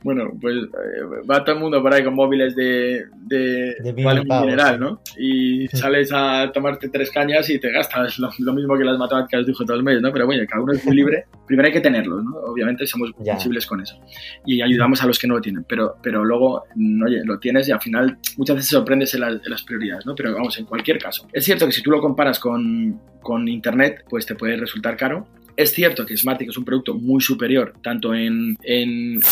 [0.02, 4.78] bueno, pues eh, va todo el mundo por ahí con móviles de, de, de mineral,
[4.78, 5.00] ¿no?
[5.18, 9.46] Y sales a tomarte tres cañas y te gastas lo, lo, mismo que las matemáticas
[9.46, 10.12] dijo todo el mes, ¿no?
[10.12, 11.24] Pero bueno, cada uno es muy libre.
[11.46, 12.30] Primero hay que tenerlo, ¿no?
[12.36, 13.32] Obviamente somos Ya.
[13.34, 13.98] sensibles con eso.
[14.44, 15.64] Y ayudamos a los que no lo tienen.
[15.68, 19.28] Pero, pero luego, mm, oye, lo tienes y al final muchas veces sorprendes en, la,
[19.28, 20.14] en las prioridades, ¿no?
[20.14, 21.26] Pero vamos, en cualquier caso.
[21.32, 25.26] Es cierto que si tú lo comparas con, con Internet, pues te puede resultar caro.
[25.56, 28.56] Es cierto que Smartic es un producto muy superior, tanto en,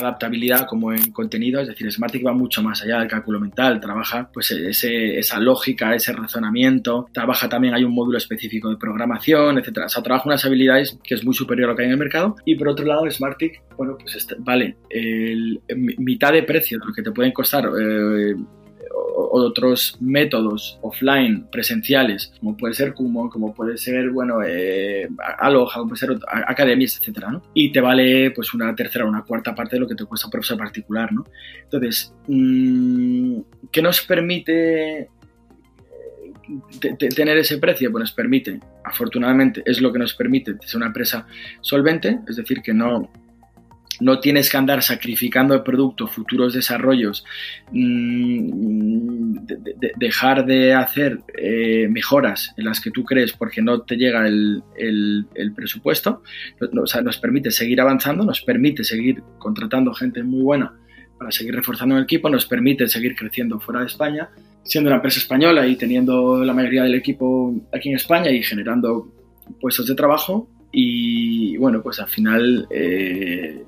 [0.01, 4.31] adaptabilidad como en contenido, es decir, Smartic va mucho más allá del cálculo mental, trabaja
[4.33, 9.87] pues esa lógica, ese razonamiento, trabaja también, hay un módulo específico de programación, etcétera.
[9.87, 11.99] O sea, trabaja unas habilidades que es muy superior a lo que hay en el
[11.99, 12.37] mercado.
[12.47, 14.77] Y por otro lado, Smartic, bueno, pues este, vale,
[15.99, 18.35] mitad de precio de lo que te pueden costar eh,
[18.97, 25.89] otros métodos offline, presenciales, como puede ser Kumo, como puede ser, bueno, eh, Aloha, como
[25.89, 27.43] puede ser academias, etcétera, ¿no?
[27.55, 30.27] Y te vale, pues, una tercera o una cuarta parte de lo que te cuesta
[30.27, 31.25] un profesor particular, ¿no?
[31.63, 35.09] Entonces, mmm, ¿qué nos permite
[37.15, 37.91] tener ese precio?
[37.91, 41.27] Pues nos permite, afortunadamente, es lo que nos permite ser una empresa
[41.61, 43.11] solvente, es decir, que no
[44.01, 47.25] no tienes que andar sacrificando el producto, futuros desarrollos,
[47.71, 48.51] de,
[49.77, 54.27] de, dejar de hacer eh, mejoras en las que tú crees porque no te llega
[54.27, 54.63] el,
[55.55, 56.23] presupuesto.
[56.73, 60.73] Nos permite seguir avanzando, nos permite seguir contratando gente muy buena
[61.19, 64.29] para seguir reforzando el equipo, nos permite seguir creciendo fuera de España,
[64.65, 69.13] siendo una empresa española y teniendo la mayoría del equipo aquí en España y generando
[69.61, 70.49] puestos de trabajo.
[70.73, 73.63] Y bueno, pues al final eh,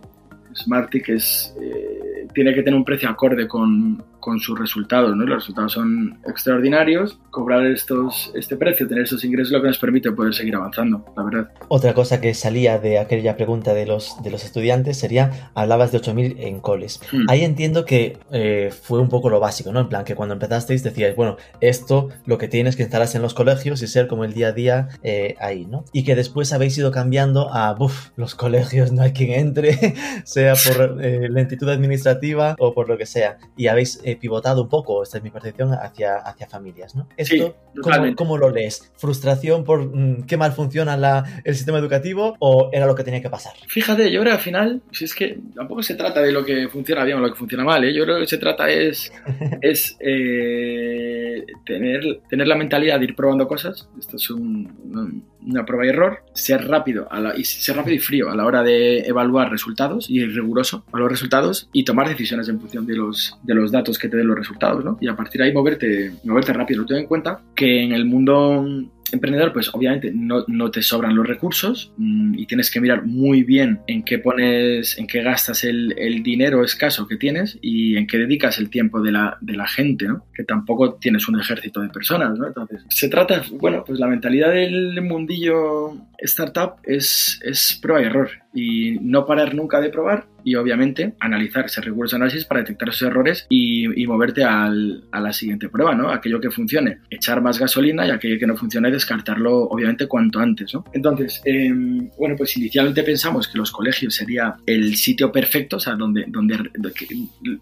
[0.56, 5.24] Smartic es, eh, tiene que tener un precio acorde con, con sus resultados, ¿no?
[5.24, 7.18] Los resultados son extraordinarios.
[7.30, 11.22] Cobrar estos, este precio, tener esos ingresos, lo que nos permite poder seguir avanzando, la
[11.22, 11.50] verdad.
[11.68, 16.00] Otra cosa que salía de aquella pregunta de los, de los estudiantes sería, hablabas de
[16.00, 17.00] 8.000 en coles.
[17.12, 17.26] Mm.
[17.28, 19.78] Ahí entiendo que eh, fue un poco lo básico, ¿no?
[19.78, 23.34] En plan, que cuando empezasteis decíais, bueno, esto lo que tienes que instalarse en los
[23.34, 25.84] colegios y ser como el día a día eh, ahí, ¿no?
[25.92, 30.54] Y que después habéis ido cambiando a, uff, los colegios no hay quien entre, sea
[30.54, 32.15] por eh, lentitud administrativa
[32.58, 33.38] o por lo que sea.
[33.56, 37.08] Y habéis eh, pivotado un poco, esta es mi percepción, hacia, hacia familias, ¿no?
[37.16, 37.34] Esto,
[37.74, 38.92] sí, ¿cómo, ¿cómo, lo lees?
[38.96, 43.22] ¿Frustración por mmm, qué mal funciona la, el sistema educativo o era lo que tenía
[43.22, 43.52] que pasar?
[43.68, 46.68] Fíjate, yo creo que al final, si es que tampoco se trata de lo que
[46.68, 47.94] funciona bien o lo que funciona mal, ¿eh?
[47.94, 49.12] yo creo que se trata es,
[49.60, 55.64] es eh, tener, tener la mentalidad de ir probando cosas, esto es un, un, una
[55.64, 58.62] prueba y error, ser rápido, a la, y ser rápido y frío a la hora
[58.62, 63.38] de evaluar resultados y riguroso a los resultados y tomar decisiones en función de los,
[63.42, 64.98] de los datos que te den los resultados, ¿no?
[65.00, 66.84] Y a partir de ahí moverte, moverte rápido.
[66.84, 68.64] Ten en cuenta que en el mundo
[69.12, 73.42] emprendedor, pues obviamente no, no, te sobran los recursos mmm, y tienes que mirar muy
[73.42, 78.06] bien en qué pones, en qué gastas el, el, dinero escaso que tienes y en
[78.06, 80.24] qué dedicas el tiempo de la, de la gente, ¿no?
[80.34, 82.46] Que tampoco tienes un ejército de personas, ¿no?
[82.46, 88.30] Entonces, se trata, bueno, pues la mentalidad del mundillo startup es, es prueba y error.
[88.54, 92.90] y no parar nunca de probar y obviamente analizar ese recurso de análisis para detectar
[92.90, 96.08] esos errores y, moverte al, a la siguiente prueba, ¿no?
[96.10, 100.72] Aquello que funcione, echar más gasolina y aquello que no funcione, descartarlo obviamente cuanto antes,
[100.72, 100.84] ¿no?
[100.92, 105.94] Entonces, em, bueno, pues inicialmente pensamos que los colegios sería el sitio perfecto, o sea,
[105.94, 106.56] donde, donde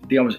[0.07, 0.39] digamos,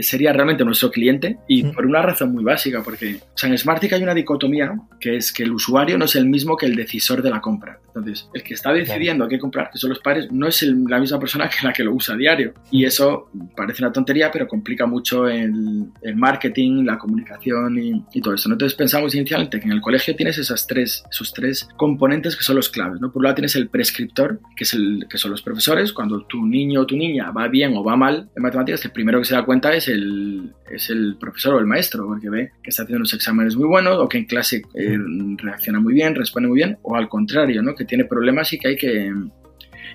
[0.00, 3.92] sería realmente nuestro cliente y por una razón muy básica, porque o sea, en Smartick
[3.92, 7.22] hay una dicotomía que es que el usuario no es el mismo que el decisor
[7.22, 7.78] de la compra.
[7.88, 11.18] Entonces, el que está decidiendo qué comprar, que son los padres, no es la misma
[11.18, 12.54] persona que la que lo usa a diario.
[12.70, 18.50] Y eso parece una tontería, pero complica mucho el, marketing, la comunicación y, todo eso.
[18.50, 22.56] Entonces pensamos inicialmente que en el colegio tienes esas tres, esos tres componentes que son
[22.56, 23.00] los claves.
[23.00, 23.12] ¿no?
[23.12, 25.92] Por un lado tienes el prescriptor, que, es el, que son los profesores.
[25.92, 29.20] Cuando tu niño o tu niña va bien o va mal en matemáticas, el primero
[29.20, 32.70] que se da cuenta es el, es el profesor o el maestro, porque ve que
[32.70, 34.98] está haciendo unos exámenes muy buenos o que en clase eh,
[35.36, 37.74] reacciona muy bien, responde muy bien, o al contrario, ¿no?
[37.74, 39.12] que tiene problemas y que hay que,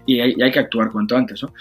[0.05, 1.41] y hay, que actuar cuanto antes.
[1.43, 1.53] ¿no?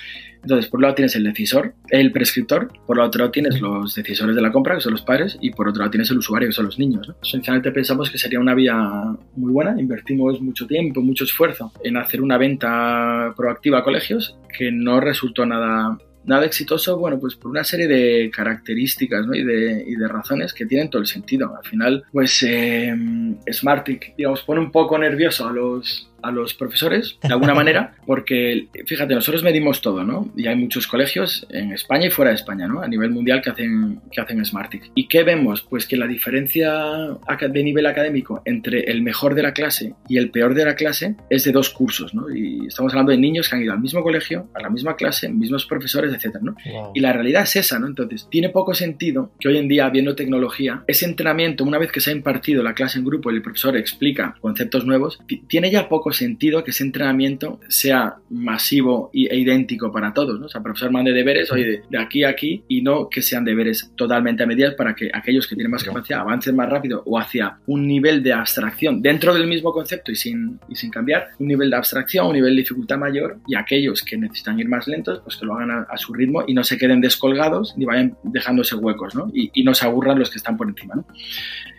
[0.42, 4.34] Entonces, por un lado tienes el decisor, el prescriptor, por otro lado tienes los decisores
[4.34, 6.52] de la compra, que son los padres, y por otro lado tienes el usuario, que
[6.52, 7.08] son los niños.
[7.08, 7.14] ¿no?
[7.22, 8.74] Esencialmente pensamos que sería una vía
[9.36, 14.72] muy buena, invertimos mucho tiempo, mucho esfuerzo en hacer una venta proactiva a colegios que
[14.72, 19.34] no resultó nada nada exitoso, bueno, pues por una serie de características ¿no?
[19.34, 21.52] y, de, y, de, razones que tienen todo el sentido.
[21.56, 22.94] Al final, pues eh,
[23.50, 28.68] Smartick, digamos, pone un poco nervioso a los, a los profesores, de alguna manera, porque,
[28.86, 30.32] fíjate, nosotros medimos todo, ¿no?
[30.36, 32.82] Y hay muchos colegios en España y fuera de España, ¿no?
[32.82, 34.90] A nivel mundial que hacen, que hacen Smartick.
[34.94, 35.62] ¿Y qué vemos?
[35.62, 40.30] Pues que la diferencia de nivel académico entre el mejor de la clase y el
[40.30, 42.34] peor de la clase es de dos cursos, ¿no?
[42.34, 45.28] Y estamos hablando de niños que han ido al mismo colegio, a la misma clase,
[45.28, 46.56] mismos profesores, etcétera, ¿no?
[46.94, 47.86] Y la realidad es esa, ¿no?
[47.86, 52.00] Entonces, tiene poco sentido que hoy en día, viendo tecnología, ese entrenamiento, una vez que
[52.00, 55.88] se ha impartido la clase en grupo y el profesor explica conceptos nuevos, tiene ya
[55.88, 60.46] poco sentido que ese entrenamiento sea masivo e idéntico para todos, ¿no?
[60.46, 63.44] O sea, el profesor mande deberes, oye, de, aquí a aquí, y no que sean
[63.44, 67.18] deberes totalmente a medidas para que aquellos que tienen más capacidad avancen más rápido o
[67.18, 71.48] hacia un nivel de abstracción dentro del mismo concepto y sin, y sin cambiar, un
[71.48, 75.20] nivel de abstracción, un nivel de dificultad mayor, y aquellos que necesitan ir más lentos,
[75.24, 78.74] pues que lo hagan a, su ritmo y no se queden descolgados ni vayan dejándose
[78.74, 79.30] huecos, ¿no?
[79.32, 81.06] Y, y no se aburran los que están por encima, ¿no?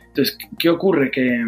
[0.07, 1.09] Entonces, ¿qué ocurre?
[1.09, 1.43] Que,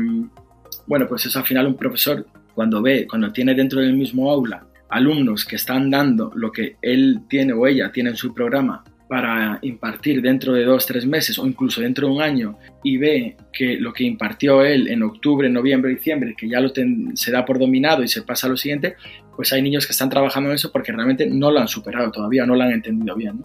[0.87, 4.65] bueno, pues es al final un profesor cuando ve, cuando tiene dentro del mismo aula
[4.89, 9.59] alumnos que están dando lo que él tiene o ella tiene en su programa para
[9.61, 13.77] impartir dentro de dos, tres meses o incluso dentro de un año y ve que
[13.77, 16.71] lo que impartió él en octubre, noviembre, diciembre, que ya lo
[17.13, 18.95] se da por dominado y se pasa a lo siguiente,
[19.35, 22.45] pues hay niños que están trabajando en eso porque realmente no lo han superado todavía,
[22.45, 23.43] no lo han entendido bien.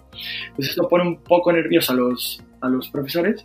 [0.49, 3.45] Entonces esto pone un poco nervioso a los, a los profesores,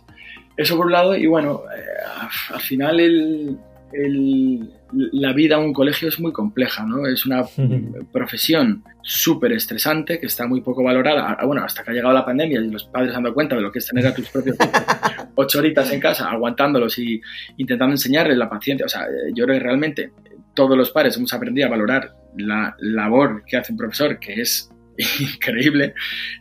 [0.56, 3.58] eso por un lado, y bueno, eh, al final el,
[3.92, 7.06] la vida en un colegio es muy compleja, ¿no?
[7.06, 7.44] Es una
[8.12, 11.36] profesión súper estresante que está muy poco valorada.
[11.38, 13.62] Ah, bueno, hasta que ha llegado la pandemia y los padres han dado cuenta de
[13.62, 14.56] lo que es tener a tus propios
[15.34, 17.20] ocho horitas en casa aguantándolos y
[17.56, 18.86] intentando enseñarles la paciencia.
[18.86, 20.12] O sea, yo creo que realmente
[20.54, 24.70] todos los padres hemos aprendido a valorar la labor que hace un profesor, que es
[25.20, 25.94] increíble,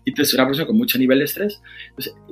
[0.03, 1.61] y es una persona con mucho nivel de estrés.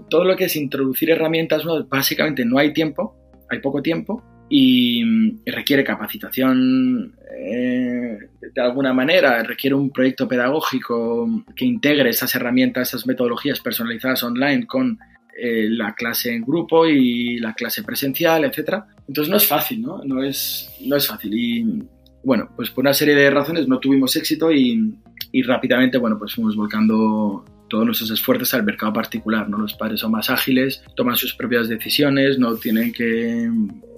[0.10, 3.16] todo lo que es introducir herramientas, básicamente no hay tiempo,
[3.50, 5.04] hay poco tiempo, y,
[5.46, 8.18] requiere capacitación eh,
[8.54, 14.68] de alguna manera, requiere un proyecto pedagógico que integre esas herramientas, esas metodologías personalizadas online
[14.68, 15.00] con
[15.36, 18.84] eh, la clase en grupo y la clase presencial, etc.
[19.08, 20.04] Entonces no es fácil, ¿no?
[20.04, 21.34] No es, no es fácil.
[21.34, 21.84] Y
[22.24, 24.96] bueno, pues por una serie de razones no tuvimos éxito y,
[25.32, 29.58] y rápidamente, bueno, pues fuimos volcando todos nuestros esfuerzos al mercado particular, ¿no?
[29.58, 33.50] Los padres son más ágiles, toman sus propias decisiones, no tienen que...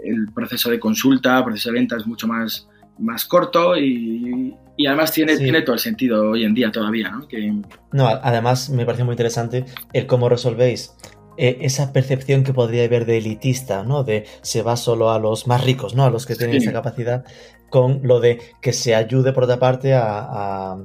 [0.01, 4.85] El proceso de consulta, el proceso de venta es mucho más, más corto y, y
[4.85, 7.27] además tiene, tiene todo el sentido hoy en día todavía, ¿no?
[7.27, 7.53] Que...
[7.91, 10.93] No, además me parece muy interesante el cómo resolvéis
[11.37, 14.03] eh, esa percepción que podría haber de elitista, ¿no?
[14.03, 16.03] De se va solo a los más ricos, ¿no?
[16.03, 17.25] A los que tienen esa capacidad,
[17.69, 20.77] con lo de que se ayude por otra parte a,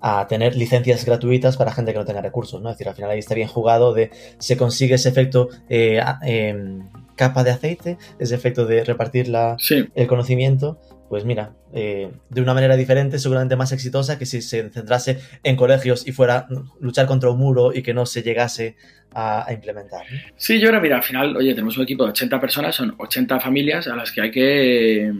[0.00, 2.70] a tener licencias gratuitas para gente que no tenga recursos, ¿no?
[2.70, 6.88] Es decir, al final ahí está bien jugado de se consigue ese efecto eh, em,
[7.16, 9.56] capa de aceite, ese efecto de repartir la,
[9.94, 14.70] el conocimiento, pues mira, eh, de una manera diferente, seguramente más exitosa que si se
[14.70, 18.76] centrase en colegios y fuera luchar contra un muro y que no se llegase
[19.14, 20.02] a, implementar.
[20.36, 23.40] Sí, yo creo, mira, al final, oye, tenemos un equipo de 80 personas, son 80
[23.40, 25.12] familias a las que hay que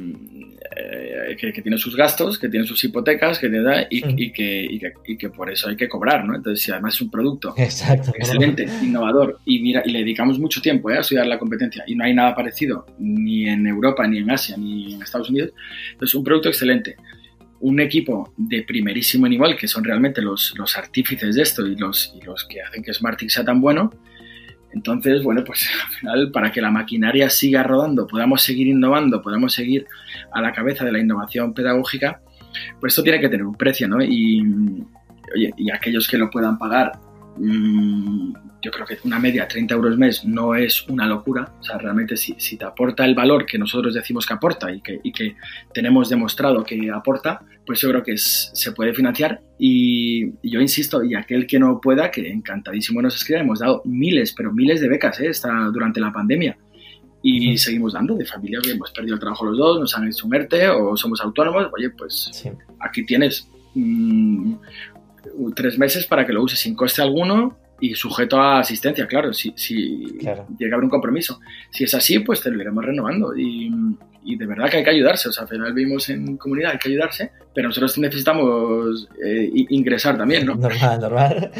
[0.76, 4.66] eh, que, tiene sus gastos, que tiene sus hipotecas, que tiene, y, que,
[5.04, 6.34] y, que, por eso hay que cobrar, ¿no?
[6.34, 10.90] Entonces, si además es un producto excelente, innovador, y mira, y le dedicamos mucho tiempo
[10.90, 10.98] ¿eh?
[10.98, 14.56] a estudiar la competencia, y no hay nada parecido ni en Europa, ni en Asia,
[14.56, 15.50] ni en Estados Unidos,
[15.92, 16.96] entonces un producto excelente
[17.60, 22.14] un equipo de primerísimo nivel, que son realmente los, los artífices de esto y los,
[22.20, 23.90] y los que hacen que Smartix sea tan bueno,
[24.72, 29.52] entonces, bueno, pues al final, para que la maquinaria siga rodando, podamos seguir innovando, podamos
[29.52, 29.86] seguir
[30.32, 32.20] a la cabeza de la innovación pedagógica,
[32.80, 34.02] pues esto tiene que tener un precio, ¿no?
[34.02, 34.42] Y,
[35.34, 36.92] oye, y aquellos que lo puedan pagar,
[37.40, 41.52] mmm, yo creo que una media 30 euros mes no es una locura.
[41.60, 44.80] O sea, realmente si, si te aporta el valor que nosotros decimos que aporta y
[44.80, 45.36] que, y que
[45.72, 49.40] tenemos demostrado que aporta, pues yo creo que es, se puede financiar.
[49.58, 54.34] Y, yo insisto, y aquel que no pueda, que encantadísimo nos escriba, hemos dado miles,
[54.36, 55.28] pero miles de becas ¿eh?
[55.28, 56.56] Está durante la pandemia.
[57.22, 57.58] Y sí.
[57.58, 60.34] seguimos dando de familias que hemos perdido el trabajo los dos, nos han hecho un
[60.34, 61.68] ERTE o somos autónomos.
[61.76, 62.50] Oye, pues sí.
[62.78, 64.54] aquí tienes mmm,
[65.54, 69.52] tres meses para que lo uses sin coste alguno y sujeto a asistencia, claro, si,
[69.56, 70.46] si claro.
[70.58, 71.40] llega a haber un compromiso.
[71.70, 73.36] Si es así, pues te lo iremos renovando.
[73.36, 73.72] Y,
[74.32, 75.28] y, de verdad que hay que ayudarse.
[75.28, 80.16] O sea, al final vivimos en comunidad, hay que ayudarse, pero nosotros necesitamos eh, ingresar
[80.16, 80.54] también, ¿no?
[80.54, 81.50] Normal, normal.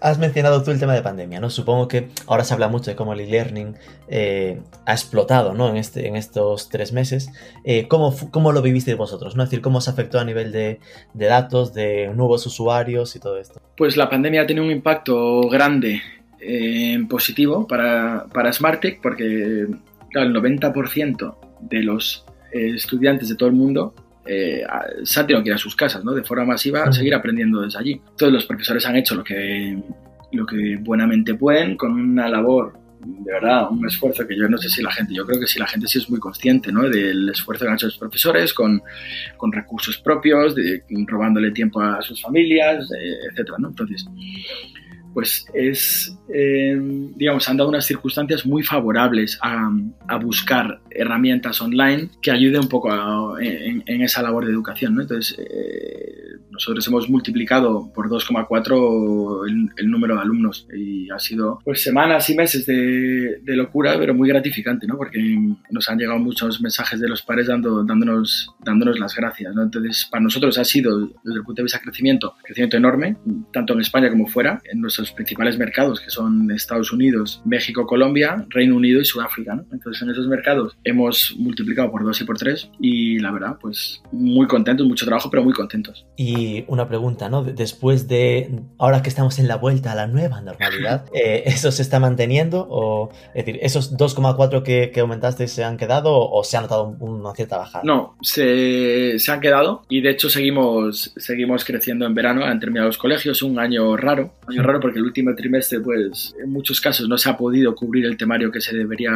[0.00, 1.50] Has mencionado tú el tema de pandemia, ¿no?
[1.50, 3.74] Supongo que ahora se habla mucho de cómo el e-learning
[4.08, 5.68] eh, ha explotado, ¿no?
[5.68, 7.30] En, este, en estos tres meses.
[7.64, 9.36] Eh, ¿cómo, ¿Cómo lo vivisteis vosotros?
[9.36, 9.42] ¿no?
[9.42, 10.80] Es decir, ¿cómo os afectó a nivel de,
[11.14, 13.60] de datos, de nuevos usuarios y todo esto?
[13.76, 16.02] Pues la pandemia ha tenido un impacto grande
[16.40, 19.66] eh, positivo para, para Smartec porque
[20.10, 23.94] claro, el 90% de los eh, estudiantes de todo el mundo
[24.28, 24.62] eh,
[25.04, 26.12] se han tenido que ir a sus casas, ¿no?
[26.12, 26.92] De forma masiva, -huh.
[26.92, 28.00] seguir aprendiendo desde allí.
[28.16, 29.82] Todos los profesores han hecho lo que,
[30.32, 34.68] lo que buenamente pueden, con una labor, de verdad, un esfuerzo que yo no sé
[34.68, 36.88] si la gente, yo creo que si la gente sí es muy consciente, ¿no?
[36.88, 38.82] Del esfuerzo que han hecho los profesores, con,
[39.38, 43.68] con recursos propios, de, robándole tiempo a sus familias, eh, etcétera, ¿no?
[43.68, 44.06] Entonces,
[45.12, 46.78] pues es, eh,
[47.16, 49.70] digamos, han dado unas circunstancias muy favorables a,
[50.06, 55.02] a buscar herramientas online que ayuden un poco en, esa labor de educación, ¿no?
[55.02, 56.18] Entonces, eh,
[56.50, 62.28] nosotros hemos multiplicado por 2,4 el, el, número de alumnos y ha sido pues semanas
[62.30, 64.96] y meses de, locura, pero muy gratificante, ¿no?
[64.96, 65.18] Porque
[65.70, 69.62] nos han llegado muchos mensajes de los padres dando, dándonos, dándonos las gracias, ¿no?
[69.62, 73.16] Entonces, para nosotros ha sido, desde el punto de vista de crecimiento, crecimiento enorme,
[73.52, 74.60] tanto en España como fuera,
[74.98, 79.64] nuestros principales mercados, que son Estados Unidos, México, Colombia, Reino Unido y Sudáfrica, ¿no?
[79.72, 84.02] Entonces, en esos mercados hemos multiplicado por dos y por tres y la verdad, pues
[84.12, 86.06] muy contentos, mucho trabajo, pero muy contentos.
[86.16, 87.44] Y una pregunta, ¿no?
[87.44, 91.82] Después de, ahora que estamos en la vuelta a la nueva normalidad, eh, ¿eso se
[91.82, 92.66] está manteniendo?
[92.70, 96.96] O, es decir, ¿esos 2,4 que, que, aumentaste se han quedado o, se ha notado
[97.00, 97.84] una cierta bajada?
[97.84, 102.88] No, se, se, han quedado y de hecho seguimos, seguimos creciendo en verano, han terminado
[102.88, 106.80] los colegios, un año raro, un año raro porque el último trimestre, pues, en muchos
[106.80, 109.12] casos no se ha podido cubrir el temario que se debería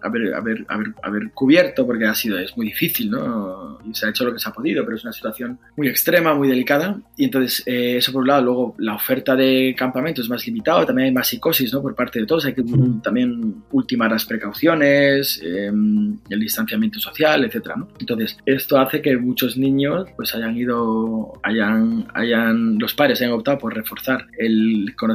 [0.00, 3.78] haber, haber, haber, haber cubierto porque ha sido, es muy difícil, ¿no?
[3.84, 6.34] Y se ha hecho lo que se ha podido, pero es una situación muy extrema,
[6.34, 10.28] muy delicada y entonces eh, eso por un lado, luego la oferta de campamento es
[10.30, 11.82] más limitada, también hay más psicosis ¿no?
[11.82, 13.02] por parte de todos, hay que mm.
[13.02, 17.88] también ultimar las precauciones, eh, el distanciamiento social, etcétera, ¿no?
[17.98, 23.58] Entonces esto hace que muchos niños pues hayan ido, hayan, hayan, los padres hayan optado
[23.58, 25.09] por reforzar el conocimiento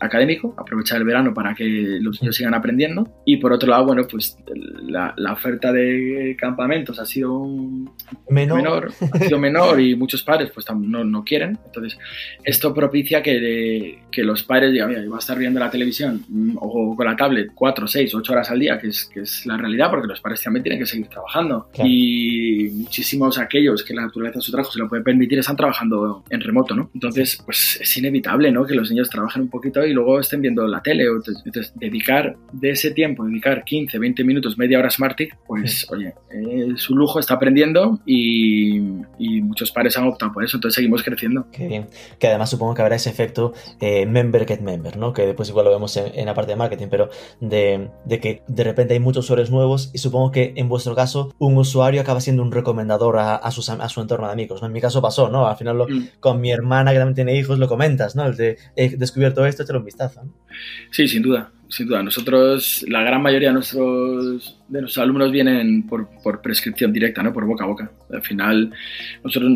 [0.00, 4.06] académico, aprovechar el verano para que los niños sigan aprendiendo y por otro lado, bueno,
[4.08, 4.36] pues
[4.86, 7.46] la, la oferta de campamentos ha sido
[8.28, 8.56] menor.
[8.56, 11.58] menor, ha sido menor y muchos padres pues no, no, quieren.
[11.66, 11.98] Entonces,
[12.44, 16.24] esto propicia que, de, que los padres digan, mira, va a estar viendo la televisión
[16.56, 19.56] o con la tablet 4, 6, 8 horas al día, que es, que es la
[19.56, 21.68] realidad, porque los padres también tienen que seguir trabajando.
[21.72, 21.88] Claro.
[21.90, 26.24] Y muchísimos aquellos que la naturaleza de su trabajo se lo puede permitir están trabajando
[26.30, 26.90] en remoto, ¿no?
[26.94, 28.64] Entonces, pues es inevitable, ¿no?
[28.64, 31.04] Que los niños trabajen un poquito y luego estén viendo la tele.
[31.04, 35.86] Entonces, dedicar de ese tiempo, dedicar 15, 20 minutos, media hora a Smartick, pues, sí.
[35.90, 36.14] oye,
[36.74, 38.78] es un lujo, está aprendiendo y,
[39.18, 40.56] y muchos padres han optado por eso.
[40.56, 41.46] Entonces, seguimos creciendo.
[41.52, 41.86] Qué bien.
[42.18, 45.12] Que además supongo que habrá ese efecto eh, member get member, ¿no?
[45.12, 47.10] Que después igual lo vemos en, en la parte de marketing, pero
[47.40, 51.34] de, de, que de repente hay muchos usuarios nuevos y supongo que en vuestro caso
[51.38, 54.66] un usuario acaba siendo un recomendador a, a, sus, a su entorno de amigos, ¿no?
[54.66, 55.46] En mi caso pasó, ¿no?
[55.46, 56.08] Al final lo, mm.
[56.20, 58.26] con mi hermana que también tiene hijos lo comentas, ¿no?
[58.26, 60.22] El de he descubierto esto, échale un vistazo.
[60.90, 62.02] Sí, sin duda sin duda.
[62.02, 67.32] Nosotros, la gran mayoría de nuestros, de nuestros alumnos vienen por, por, prescripción directa, ¿no?
[67.32, 67.90] por boca a boca.
[68.10, 68.72] Al final,
[69.22, 69.52] nosotros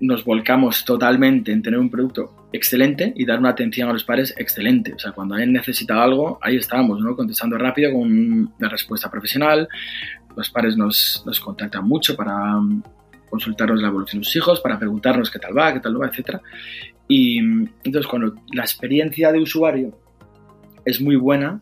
[0.00, 4.34] nos volcamos totalmente en tener un producto excelente y dar una atención a los padres
[4.38, 4.94] excelente.
[4.94, 7.16] O sea, cuando hayan necesitado algo, ahí estábamos, ¿no?
[7.16, 9.68] contestando rápido con una respuesta profesional.
[10.36, 12.54] Los padres nos, nos contactan mucho para
[13.28, 16.08] consultarnos la evolución de sus hijos, para preguntarnos qué tal va, qué tal no va,
[16.08, 16.40] etc.
[17.10, 19.98] Y entonces, cuando la experiencia de usuario
[20.84, 21.60] es muy buena,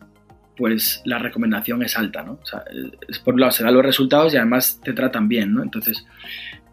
[0.55, 2.33] pues la recomendación es alta, ¿no?
[2.33, 2.63] O sea,
[3.25, 5.63] por un lado se dan los resultados y además te tratan bien, ¿no?
[5.63, 6.05] Entonces,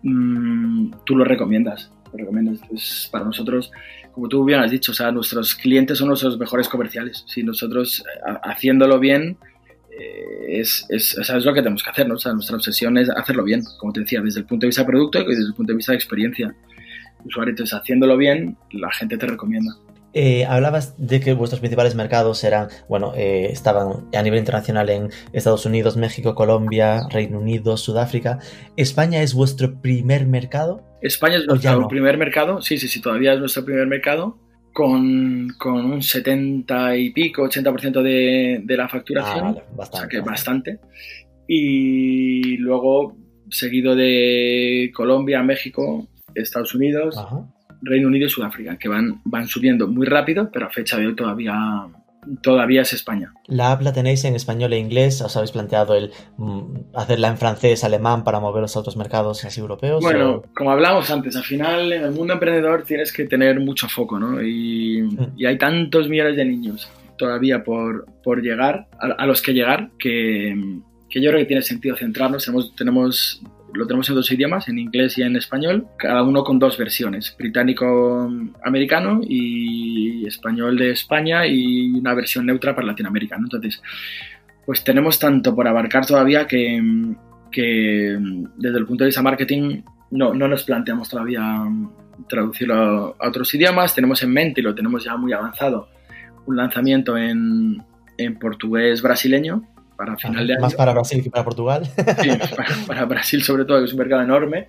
[0.02, 1.90] mm, tú lo recomiendas.
[2.12, 2.60] Lo recomiendas.
[2.64, 3.72] Entonces, para nosotros,
[4.12, 7.24] como tú bien has dicho, o sea, nuestros clientes son nuestros mejores comerciales.
[7.28, 9.38] Si nosotros eh, haciéndolo bien,
[9.90, 12.16] eh, es, es, es, lo que tenemos que hacer, ¿no?
[12.16, 14.82] O sea, nuestra obsesión es hacerlo bien, como te decía, desde el punto de vista
[14.82, 16.54] de producto y desde el punto de vista de experiencia.
[17.26, 19.72] Usuario, entonces haciéndolo bien, la gente te recomienda.
[20.18, 25.10] Eh, hablabas de que vuestros principales mercados eran, bueno, eh, estaban a nivel internacional en
[25.34, 28.38] Estados Unidos, México, Colombia, Reino Unido, Sudáfrica.
[28.78, 30.82] ¿España es vuestro primer mercado?
[31.02, 31.88] España es nuestro no?
[31.88, 34.38] primer mercado, sí, sí, sí, todavía es nuestro primer mercado,
[34.72, 40.00] con, con un 70 y pico, 80% de, de la facturación, ah, vale, bastante, o
[40.00, 40.78] sea que bastante.
[41.46, 43.16] Y luego,
[43.50, 46.08] seguido de Colombia, México,
[46.42, 47.46] Estados Unidos, Ajá.
[47.82, 51.14] Reino Unido y Sudáfrica, que van, van subiendo muy rápido, pero a fecha de hoy
[51.14, 51.54] todavía,
[52.42, 53.32] todavía es España.
[53.46, 55.20] ¿La app la tenéis en español e inglés?
[55.20, 59.60] ¿Os habéis planteado el mm, hacerla en francés, alemán para moveros a otros mercados así
[59.60, 60.02] europeos?
[60.02, 60.42] Bueno, o...
[60.54, 64.42] como hablábamos antes, al final en el mundo emprendedor tienes que tener mucho foco, ¿no?
[64.42, 65.32] Y, mm.
[65.36, 69.90] y hay tantos millones de niños todavía por, por llegar, a, a, los que llegar,
[69.98, 70.54] que,
[71.08, 72.44] que yo creo que tiene sentido centrarnos.
[72.44, 73.42] Tenemos, tenemos
[73.76, 77.34] lo tenemos en dos idiomas, en inglés y en español, cada uno con dos versiones,
[77.38, 83.36] británico-americano y español de España y una versión neutra para Latinoamérica.
[83.36, 83.44] ¿no?
[83.44, 83.82] Entonces,
[84.64, 86.80] pues tenemos tanto por abarcar todavía que,
[87.52, 91.64] desde el punto de vista marketing no, no nos planteamos todavía
[92.28, 93.94] traducirlo a otros idiomas.
[93.94, 95.88] Tenemos en mente, y lo tenemos ya muy avanzado,
[96.46, 97.82] un lanzamiento en,
[98.18, 99.62] en portugués brasileño
[99.96, 100.62] para final de año.
[100.62, 101.84] Más para Brasil que para Portugal.
[101.86, 104.68] Sí, para, para, Brasil sobre todo, que es un mercado enorme.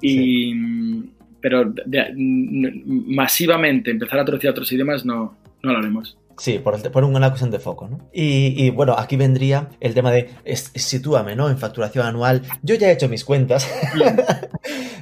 [0.00, 1.12] Y, sí.
[1.40, 6.18] Pero de, masivamente empezar a traducir a otros idiomas no, no lo haremos.
[6.36, 8.08] Sí, por, por, una cuestión de foco, ¿no?
[8.14, 11.50] Y, y, bueno, aquí vendría el tema de es, sitúame, ¿no?
[11.50, 12.42] En facturación anual.
[12.62, 13.70] Yo ya he hecho mis cuentas.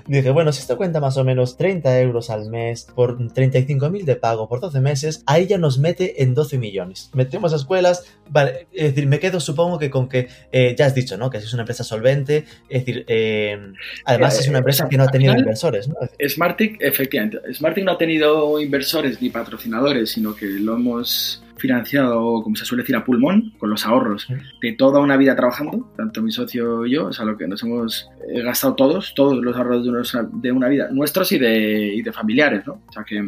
[0.09, 4.17] Dije, bueno, si esto cuenta más o menos 30 euros al mes por 35.000 de
[4.17, 7.11] pago por 12 meses, ahí ya nos mete en 12 millones.
[7.13, 10.95] Metemos a escuelas, vale, es decir, me quedo supongo que con que, eh, ya has
[10.95, 11.29] dicho, ¿no?
[11.29, 13.59] Que es una empresa solvente, es decir, eh,
[14.07, 15.97] además eh, es una empresa que no ha tenido inversores, ¿no?
[16.27, 22.57] Smartic, efectivamente, Smartic no ha tenido inversores ni patrocinadores, sino que lo hemos financiado, como
[22.57, 24.27] se suele decir, a pulmón, con los ahorros
[24.63, 27.63] de toda una vida trabajando, tanto mi socio y yo, o sea, lo que nos
[27.63, 31.95] hemos eh, gastado todos, todos los ahorros de, unos, de una vida, nuestros y de,
[31.95, 32.83] y de, familiares, ¿no?
[32.89, 33.27] O sea, que,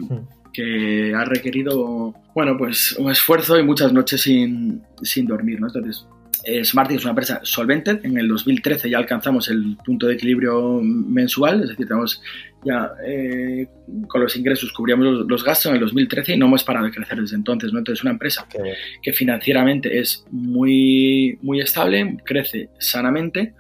[0.53, 5.67] que ha requerido, bueno, pues un esfuerzo y muchas noches sin, sin dormir, ¿no?
[5.69, 6.07] Entonces,
[6.45, 8.01] eh, Smarty es una empresa solvente.
[8.03, 12.23] En el 2013 ya alcanzamos el punto de equilibrio mensual, es decir, tenemos
[12.65, 13.67] ya eh,
[14.07, 16.93] con los ingresos cubríamos los, los, gastos en el 2013 y no hemos parado de
[16.93, 17.73] crecer desde entonces.
[17.73, 17.79] ¿no?
[17.79, 18.59] Entonces, es una empresa que,
[19.03, 23.55] que financieramente es muy, muy estable, crece sanamente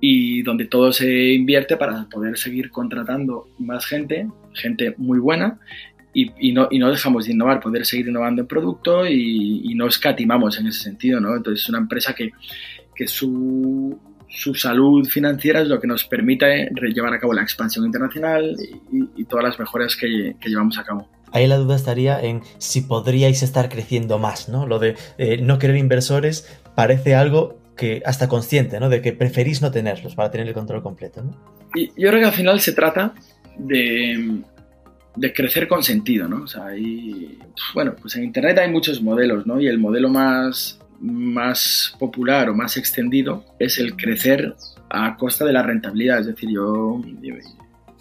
[0.00, 5.58] y donde todo se invierte para poder seguir contratando más gente, gente muy buena
[6.12, 9.74] y, y, no, y, no, dejamos de innovar, poder seguir innovando en producto y, y,
[9.74, 11.34] no escatimamos en ese sentido, ¿no?
[11.34, 12.30] Entonces es una empresa que,
[12.94, 13.98] que su,
[14.34, 18.56] su, salud financiera es lo que nos permite llevar a cabo la expansión internacional
[18.90, 21.08] y, todas las mejoras que, que, llevamos a cabo.
[21.32, 24.66] Ahí la duda estaría en si podríais estar creciendo más, ¿no?
[24.66, 28.88] Lo de eh, no querer inversores parece algo que hasta consciente, ¿no?
[28.88, 31.32] De que preferís no tenerlos para tener el control completo, ¿no?
[31.74, 33.14] Y yo creo que al final se trata
[33.58, 34.42] de
[35.16, 36.42] de crecer con sentido, ¿no?
[36.42, 37.38] O sea, y,
[37.72, 39.60] bueno, pues en Internet hay muchos modelos, ¿no?
[39.60, 44.54] Y el modelo más, más popular o más extendido es el crecer
[44.90, 46.20] a costa de la rentabilidad.
[46.20, 47.00] Es decir, yo,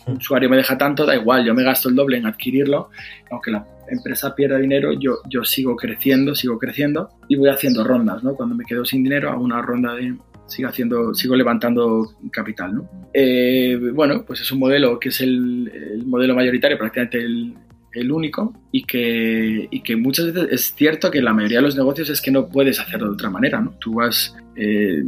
[0.05, 2.89] un usuario me deja tanto, da igual, yo me gasto el doble en adquirirlo,
[3.31, 8.23] aunque la empresa pierda dinero, yo, yo sigo creciendo, sigo creciendo y voy haciendo rondas,
[8.23, 8.35] ¿no?
[8.35, 10.15] Cuando me quedo sin dinero, hago una ronda de,
[10.47, 12.75] sigo, haciendo, sigo levantando capital.
[12.75, 12.89] ¿no?
[13.13, 17.53] Eh, bueno, pues es un modelo que es el, el modelo mayoritario, prácticamente el,
[17.93, 21.75] el único, y que, y que, muchas veces es cierto que la mayoría de los
[21.75, 23.61] negocios es que no puedes hacerlo de otra manera.
[23.61, 23.71] ¿no?
[23.79, 24.35] Tú vas...
[24.55, 25.03] Eh,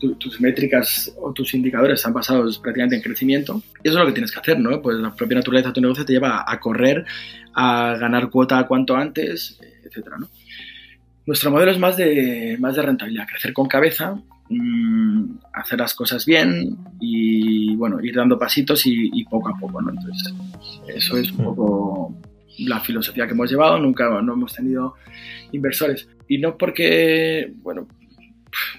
[0.00, 3.62] tu, tus métricas o tus indicadores están basados prácticamente en crecimiento.
[3.82, 4.82] Y eso es lo que tienes que hacer, ¿no?
[4.82, 7.04] Pues la propia naturaleza de tu negocio te lleva a correr,
[7.54, 10.16] a ganar cuota cuanto antes, etcétera.
[11.26, 16.24] Nuestro modelo es más de, más de rentabilidad, crecer con cabeza, mmm, hacer las cosas
[16.24, 19.90] bien y, bueno, ir dando pasitos y, y, poco a poco, ¿no?
[19.90, 20.34] Entonces,
[20.88, 22.14] eso es un poco
[22.58, 24.94] la filosofía que hemos llevado, nunca no hemos tenido
[25.52, 26.08] inversores.
[26.28, 27.86] Y no porque, bueno,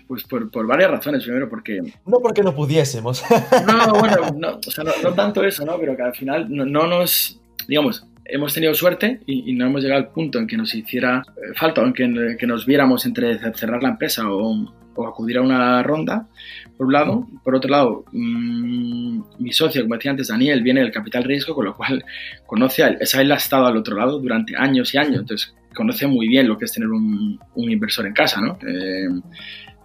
[0.07, 1.23] pues por, por, varias razones.
[1.23, 1.81] Primero, porque.
[2.05, 3.23] No porque no pudiésemos.
[3.67, 5.77] No, bueno, no, o sea, no, no tanto eso, ¿no?
[5.79, 7.39] Pero que al final no, no, nos.
[7.67, 11.23] Digamos, hemos tenido suerte y, y, no hemos llegado al punto en que nos hiciera
[11.55, 15.81] falta, en que, que, nos viéramos entre cerrar la empresa o, o acudir a una
[15.83, 16.27] ronda,
[16.75, 17.27] por un lado.
[17.43, 21.65] Por otro lado, mmm, mi socio, como decía antes, Daniel, viene del capital riesgo, con
[21.65, 22.03] lo cual
[22.45, 25.55] conoce, a él, esa él ha estado al otro lado durante años y años, entonces
[25.73, 28.57] conoce muy bien lo que es tener un, un inversor en casa, ¿no?
[28.67, 29.07] Eh,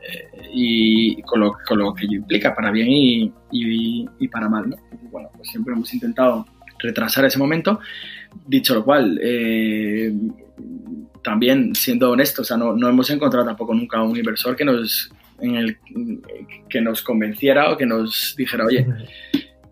[0.09, 4.49] eh, y con lo, con lo, que ello implica, para bien y, y, y para
[4.49, 4.77] mal, ¿no?
[5.11, 6.47] Bueno, pues siempre hemos intentado
[6.79, 7.79] retrasar ese momento.
[8.47, 10.13] Dicho lo cual, eh,
[11.23, 15.11] también siendo honestos, o sea, no, no, hemos encontrado tampoco nunca un inversor que nos,
[15.41, 15.79] en el,
[16.69, 18.87] que nos convenciera o que nos dijera, oye,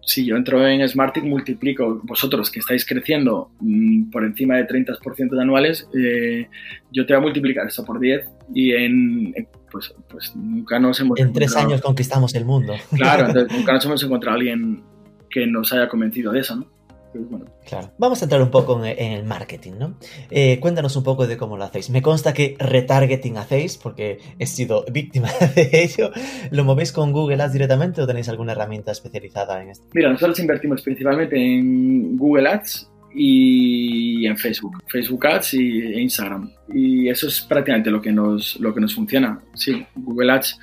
[0.03, 5.31] si yo entro en Smartic, multiplico, vosotros que estáis creciendo mmm, por encima de 30%
[5.31, 6.49] de anuales, eh,
[6.91, 9.35] yo te voy a multiplicar eso por 10 y en,
[9.71, 11.19] pues, pues nunca nos hemos...
[11.21, 12.75] En tres años conquistamos el mundo.
[12.97, 14.83] Claro, entonces nunca nos hemos encontrado a alguien
[15.31, 16.80] que nos haya convencido de eso, ¿no?
[17.13, 17.47] Bueno.
[17.67, 17.91] Claro.
[17.99, 19.97] Vamos a entrar un poco en, en el marketing, ¿no?
[20.31, 21.91] Eh, cuéntanos un poco de cómo lo hacéis.
[21.91, 26.11] Me consta que retargeting hacéis, porque he sido víctima de ello.
[26.51, 29.87] ¿Lo movéis con Google Ads directamente o tenéis alguna herramienta especializada en esto?
[29.93, 36.51] Mira, nosotros invertimos principalmente en Google Ads y en Facebook, Facebook Ads y Instagram.
[36.73, 39.41] Y eso es prácticamente lo que nos, lo que nos funciona.
[39.55, 40.59] Sí, Google Ads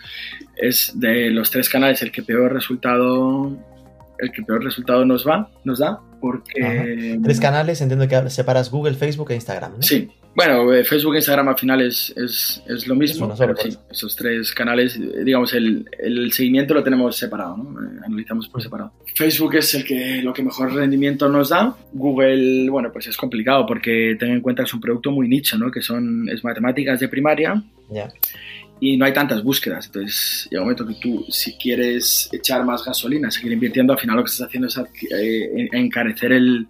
[0.55, 3.51] es de los tres canales el que peor resultado
[4.19, 6.63] el que peor resultado nos va, nos da, porque...
[6.63, 7.21] Ajá.
[7.23, 9.81] Tres canales, entiendo que separas Google, Facebook e Instagram, ¿no?
[9.81, 10.09] Sí.
[10.35, 14.15] Bueno, Facebook e Instagram al final es, es, es lo mismo, es pero sí, esos
[14.15, 17.75] tres canales, digamos, el, el, seguimiento lo tenemos separado, ¿no?
[18.05, 18.93] Analizamos por separado.
[19.15, 21.75] Facebook es el que lo que mejor rendimiento nos da.
[21.91, 25.57] Google, bueno, pues es complicado porque ten en cuenta que es un producto muy nicho,
[25.57, 25.71] ¿no?
[25.71, 27.63] Que son, es matemáticas de primaria.
[27.89, 28.07] Ya.
[28.07, 28.13] Yeah
[28.79, 29.87] y no hay tantas búsquedas.
[29.87, 34.17] Entonces, llega un momento que tú, si quieres echar más gasolina, seguir invirtiendo, al final
[34.17, 36.67] lo que estás haciendo es eh, encarecer el,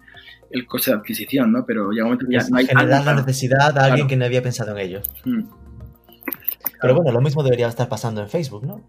[0.50, 1.64] el, coste de adquisición, ¿no?
[1.66, 4.08] Pero llega un momento que ya no hay generar la necesidad a alguien claro.
[4.08, 5.02] que no había pensado en ello.
[5.24, 5.44] Hmm.
[6.80, 8.82] Pero bueno, lo mismo debería estar pasando en Facebook, ¿no?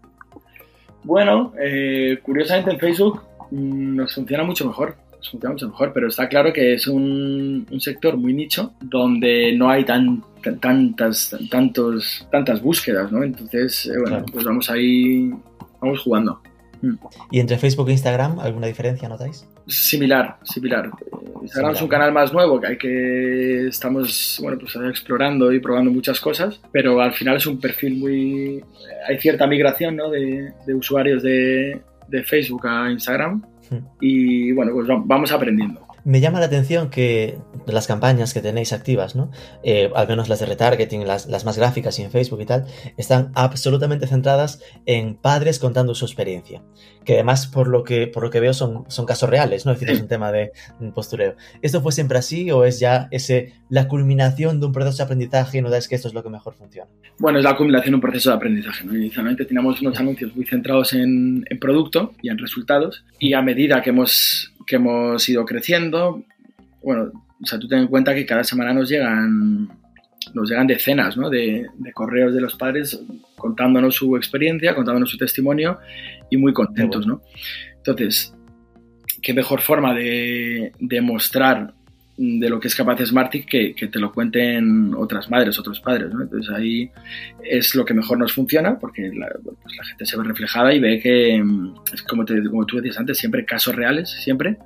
[1.02, 4.96] Bueno, eh, curiosamente en Facebook mmm, nos funciona mucho mejor
[5.28, 9.68] funciona mucho mejor, pero está claro que es un, un sector muy nicho donde no
[9.68, 13.22] hay tan, tan, tantas, tantos, tantas búsquedas, ¿no?
[13.22, 14.26] Entonces, eh, bueno, claro.
[14.32, 15.30] pues vamos ahí,
[15.80, 16.40] vamos jugando.
[16.82, 16.94] Mm.
[17.30, 19.46] ¿Y entre Facebook e Instagram alguna diferencia notáis?
[19.66, 20.90] Similar, similar.
[21.42, 21.74] Instagram similar.
[21.74, 26.20] es un canal más nuevo que hay que estamos bueno pues explorando y probando muchas
[26.20, 28.64] cosas, pero al final es un perfil muy
[29.06, 30.10] hay cierta migración ¿no?
[30.10, 33.42] de, de usuarios de, de Facebook a Instagram
[34.00, 35.80] y bueno, pues vamos aprendiendo.
[36.04, 39.30] Me llama la atención que las campañas que tenéis activas, ¿no?
[39.62, 42.66] Eh, al menos las de retargeting, las, las, más gráficas y en Facebook y tal,
[42.96, 46.62] están absolutamente centradas en padres contando su experiencia.
[47.10, 49.72] Que además, por lo que, por lo que veo, son, son casos reales, ¿no?
[49.72, 50.52] Es decir, es un tema de
[50.94, 51.34] postureo.
[51.60, 55.58] ¿Esto fue siempre así o es ya ese, la culminación de un proceso de aprendizaje
[55.58, 56.88] y no es que esto es lo que mejor funciona?
[57.18, 58.84] Bueno, es la culminación de un proceso de aprendizaje.
[58.84, 58.94] ¿no?
[58.94, 63.82] Inicialmente teníamos unos anuncios muy centrados en, en producto y en resultados y a medida
[63.82, 66.22] que hemos que hemos ido creciendo.
[66.80, 67.10] Bueno,
[67.42, 69.68] o sea, tú ten en cuenta que cada semana nos llegan,
[70.34, 71.30] nos llegan decenas ¿no?
[71.30, 73.02] de, de, correos de los padres
[73.36, 75.78] contándonos su experiencia, contándonos su testimonio
[76.30, 77.22] y muy contentos, ¿no?
[77.76, 78.34] Entonces,
[79.22, 81.74] qué mejor forma de, de mostrar
[82.22, 86.12] de lo que es capaz Smartic que, que, te lo cuenten otras madres, otros padres.
[86.12, 86.22] ¿no?
[86.22, 86.90] Entonces ahí
[87.42, 90.80] es lo que mejor nos funciona porque la, pues la gente se ve reflejada y
[90.80, 91.42] ve que,
[92.06, 94.58] como, te, como tú decías antes, siempre casos reales, siempre.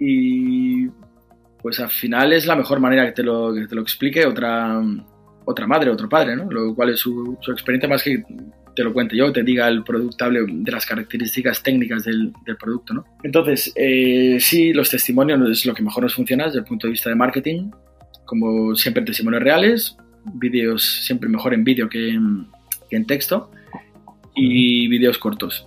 [0.00, 0.86] Y
[1.64, 4.82] pues al final es la mejor manera que te lo, que te lo explique otra,
[5.46, 6.44] otra madre, otro padre, ¿no?
[6.50, 8.22] Lo cual es su, su experiencia más que
[8.76, 12.58] te lo cuente yo, te diga el producto, hable de las características técnicas del, del
[12.58, 13.06] producto, ¿no?
[13.22, 16.90] Entonces, eh, sí, los testimonios es lo que mejor nos funciona desde el punto de
[16.90, 17.70] vista de marketing,
[18.26, 19.96] como siempre testimonios reales,
[20.34, 22.20] vídeos siempre mejor en vídeo que,
[22.90, 23.50] que, en texto
[24.34, 25.66] y vídeos cortos.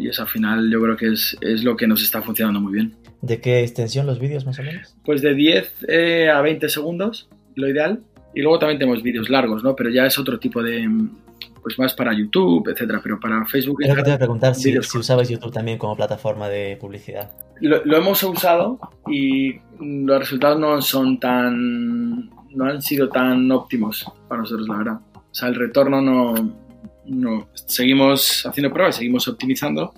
[0.00, 2.72] Y eso al final yo creo que es, es, lo que nos está funcionando muy
[2.72, 2.96] bien.
[3.20, 4.96] ¿De qué extensión los vídeos más o menos?
[5.04, 8.00] Pues de 10 eh, a 20 segundos, lo ideal.
[8.34, 9.74] Y luego también tenemos vídeos largos, ¿no?
[9.74, 10.86] Pero ya es otro tipo de,
[11.62, 13.78] pues más para YouTube, etcétera, pero para Facebook.
[13.78, 17.30] Creo que te voy a preguntar si, si, usabas YouTube también como plataforma de publicidad.
[17.60, 22.30] Lo, lo, hemos usado y los resultados no son tan.
[22.54, 25.00] no han sido tan óptimos para nosotros, la verdad.
[25.14, 26.54] O sea, el retorno no.
[27.06, 29.92] no seguimos haciendo pruebas, seguimos optimizando,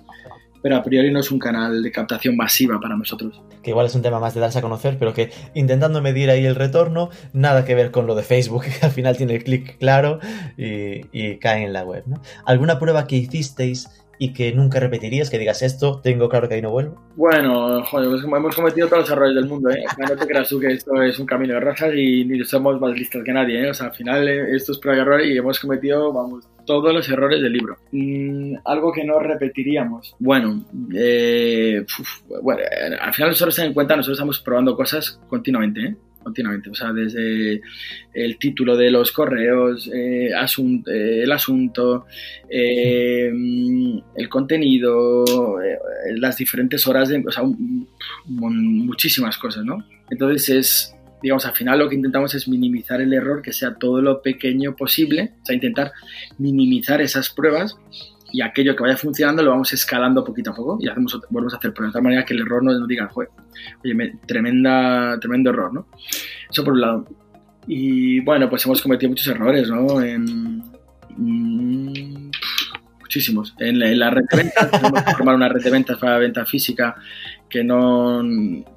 [0.61, 3.41] pero a priori no es un canal de captación masiva para nosotros.
[3.63, 6.45] Que igual es un tema más de darse a conocer, pero que intentando medir ahí
[6.45, 9.77] el retorno, nada que ver con lo de Facebook, que al final tiene el clic
[9.77, 10.19] claro
[10.57, 12.03] y, y, cae en la web.
[12.07, 12.21] ¿no?
[12.45, 13.89] ¿Alguna prueba que hicisteis
[14.21, 17.01] y que nunca repetirías, que digas esto, tengo claro que ahí no vuelvo?
[17.15, 19.83] Bueno, joder, hemos cometido todos los errores del mundo, ¿eh?
[19.97, 22.91] No te creas tú que esto es un camino de rosas y ni somos más
[22.91, 23.71] listos que nadie, ¿eh?
[23.71, 26.93] O sea, al final eh, esto es prueba y error y hemos cometido, vamos, todos
[26.93, 27.77] los errores del libro.
[27.91, 30.15] Mm, algo que no repetiríamos.
[30.19, 30.65] Bueno,
[30.95, 31.83] eh,
[32.43, 32.61] bueno,
[33.01, 35.95] al final nosotros en cuenta, nosotros estamos probando cosas continuamente, ¿eh?
[36.23, 37.61] Continuamente, o sea, desde
[38.13, 42.05] el título de los correos, eh, eh el asunto,
[42.49, 43.31] eh,
[44.15, 45.25] el contenido,
[46.15, 47.43] las diferentes horas de, o sea,
[48.25, 49.85] muchísimas cosas, ¿no?
[50.09, 54.01] Entonces es, digamos, al final lo que intentamos es minimizar el error, que sea todo
[54.01, 55.91] lo pequeño posible, o sea, intentar
[56.37, 57.77] minimizar esas pruebas
[58.31, 61.57] y aquello que vaya funcionando lo vamos escalando poquito a poco y hacemos, volvemos a
[61.57, 63.29] hacer pruebas de tal manera que el error no nos diga, oye,
[64.25, 65.87] tremenda, tremendo error, ¿no?
[66.49, 67.07] Eso por un lado.
[67.67, 70.01] Y bueno, pues hemos cometido muchos errores, ¿no?
[70.01, 70.63] En,
[71.17, 72.31] mm,
[72.99, 73.53] muchísimos.
[73.59, 76.95] En la, red de ventas, tenemos que formar una red de ventas para venta física
[77.49, 78.21] que no,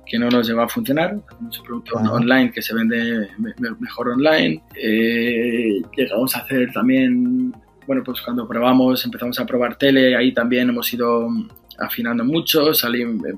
[0.05, 1.15] que no nos lleva a funcionar.
[1.15, 3.29] un producto online que se vende
[3.79, 4.63] mejor online.
[4.75, 7.55] Eh, llegamos a hacer también
[7.87, 11.29] bueno, pues cuando probamos, empezamos a probar tele, ahí también hemos ido
[11.79, 12.73] afinando mucho.
[12.75, 13.35] Salí, eh,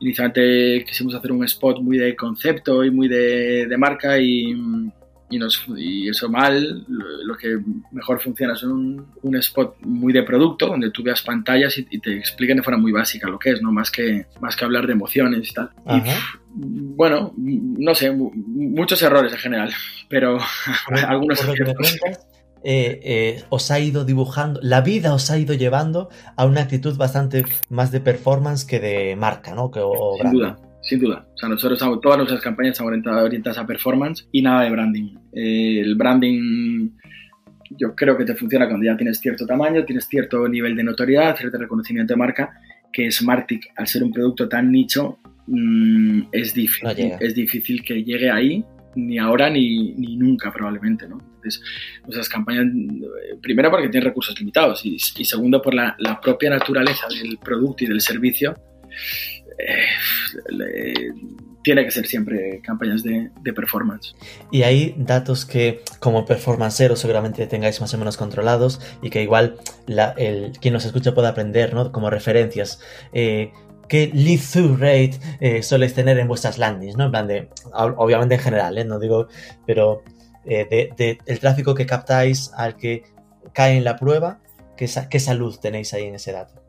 [0.00, 4.54] inicialmente quisimos hacer un spot muy de concepto y muy de, marca y,
[5.30, 6.84] nos, y, eso mal.
[6.88, 7.58] Lo, que
[7.92, 12.16] mejor funciona es un, un, spot muy de producto, donde tú veas pantallas y, te
[12.16, 13.72] expliquen de forma muy básica lo que es, ¿no?
[13.72, 15.70] Más que, más que hablar de emociones y tal.
[16.54, 19.72] bueno, no sé, muchos errores en general,
[20.08, 20.38] pero
[21.08, 21.40] algunos
[22.64, 26.96] eh, eh, os ha ido dibujando, la vida os ha ido llevando a una actitud
[26.96, 29.70] bastante más de performance que de marca, ¿no?
[29.70, 29.80] Que,
[30.20, 31.26] sin duda, sin duda.
[31.34, 35.16] O sea, nosotros todas nuestras campañas están orientadas, a performance y nada de branding.
[35.32, 36.90] Eh, el branding
[37.70, 41.36] yo creo que te funciona cuando ya tienes cierto tamaño, tienes cierto nivel de notoriedad,
[41.36, 42.60] cierto reconocimiento de marca,
[42.92, 48.30] que Smartick, al ser un producto tan nicho, mm, es, difícil, es difícil que llegue
[48.30, 51.31] ahí ni ahora ni, ni nunca probablemente, ¿no?
[51.42, 51.62] Entonces,
[52.02, 57.38] nuestras campañas, eh, primero porque tienen recursos limitados y, segundo por la, propia naturaleza del
[57.38, 58.54] producto y del servicio,
[59.58, 61.10] eh,
[61.62, 64.14] tiene que ser siempre campañas de, performance.
[64.50, 69.56] Y hay datos que como performancero seguramente tengáis más o menos controlados y que igual
[70.16, 71.92] el, quien nos escucha pueda aprender, ¿no?
[71.92, 72.80] Como referencias.
[73.12, 73.52] Eh,
[73.88, 75.60] qué lead-through rate eh,
[75.94, 77.04] tener en vuestras landings, ¿no?
[77.04, 78.84] En plan de, obviamente en general, ¿eh?
[78.84, 79.28] No digo,
[79.66, 80.02] pero
[80.44, 83.04] eh, de, el tráfico que captáis al que
[83.52, 84.40] cae en la prueba,
[84.76, 86.62] ¿qué, qué salud tenéis ahí en ese dato?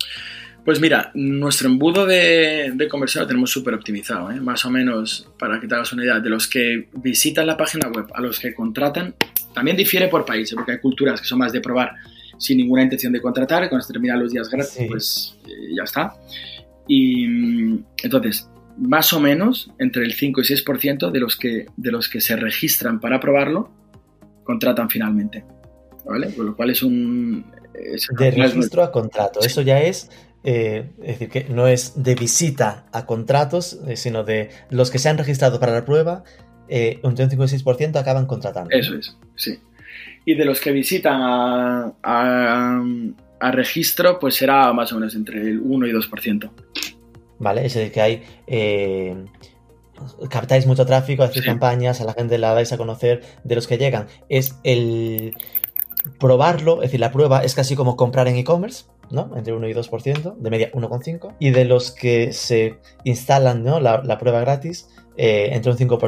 [0.66, 4.40] Pues mira, nuestro embudo de, de conversión lo tenemos súper optimizado, ¿eh?
[4.40, 7.90] más o menos, para que te hagas una idea, de los que visitan la página
[7.90, 9.14] web a los que contratan,
[9.54, 10.56] también difiere por país, ¿eh?
[10.56, 11.96] porque hay culturas que son más de probar
[12.38, 15.38] sin ninguna intención de contratar, y cuando se terminan los días gratis, pues
[15.76, 16.14] ya está.
[16.88, 21.92] Y mm, entonces, más o menos entre el 5 y 6% de los que, de
[21.92, 23.72] los que se registran para probarlo
[24.44, 25.46] contratan finalmente.
[26.06, 26.34] ¿Vale?
[26.34, 27.46] Con lo cual es un...
[28.18, 29.40] de registro a contrato.
[29.42, 30.10] Eso ya es
[30.44, 35.00] eh, es decir, que no es de visita a contratos, eh, sino de los que
[35.00, 36.26] se han registrado para la prueba,
[36.68, 38.70] eh, un 5 y 6% acaban contratando.
[38.72, 39.60] Eso es, sí.
[40.26, 42.84] Y de los que visitan a,
[43.40, 46.52] a registro, pues será más o menos entre el 1 y 2%.
[47.44, 48.24] Vale, es decir, que hay.
[48.48, 49.26] Eh,
[50.30, 53.78] captáis mucho tráfico, hacéis campañas, a la gente la dais a conocer de los que
[53.78, 54.08] llegan.
[54.30, 55.34] Es el
[56.20, 59.32] probarlo, es decir, la prueba es casi como comprar en e-commerce, ¿no?
[59.36, 61.36] Entre 1 y 2%, de media 1,5%.
[61.40, 63.80] Y de los que se instalan, ¿no?
[63.80, 66.00] La, prueba gratis, eh, entre, un 5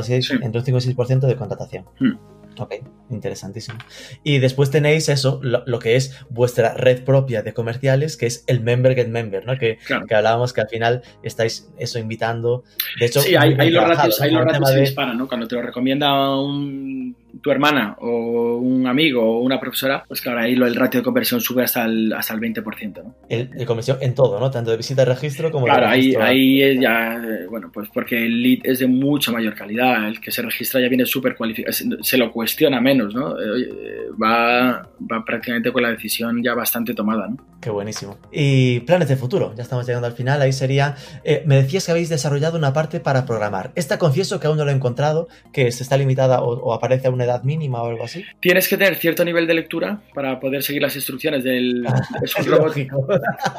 [0.42, 1.86] entre un 5 y 6% de contratación.
[2.00, 2.18] Hmm.
[2.60, 2.76] Ok,
[3.10, 3.78] interesantísimo.
[4.24, 8.62] Y después tenéis eso, lo, que es vuestra red propia de comerciales, que es el
[8.62, 9.58] Member Get Member, ¿no?
[9.58, 9.78] Que,
[10.08, 12.64] que hablábamos que al final estáis eso invitando.
[13.00, 15.28] De hecho, sí, hay, los ratios, hay los ratios se disparan, ¿no?
[15.28, 20.40] Cuando te lo recomienda un tu hermana o un amigo o una profesora, pues claro,
[20.40, 23.04] ahí el ratio de conversión sube hasta el, hasta el 20%.
[23.04, 23.16] ¿no?
[23.30, 24.52] El, conversión en todo, ¿no?
[24.52, 26.24] Tanto de visita de registro como claro, de registro.
[26.24, 30.32] ahí, ahí ya, bueno, pues porque el lead es de mucha mayor calidad, el que
[30.32, 33.40] se registra ya viene súper cualificado, se lo cuestiona menos, ¿no?
[33.40, 37.38] Eh, va, va prácticamente con la decisión ya bastante tomada, ¿no?
[37.62, 38.18] Qué buenísimo.
[38.32, 41.92] Y planes de futuro, ya estamos llegando al final, ahí sería, eh, me decías que
[41.92, 43.72] habéis desarrollado una parte para programar.
[43.76, 47.08] Esta confieso que aún no lo he encontrado, que se está limitada o, o aparece
[47.08, 48.24] a una edad mínima o algo así?
[48.40, 51.86] Tienes que tener cierto nivel de lectura para poder seguir las instrucciones del...
[52.24, 52.76] es un robot.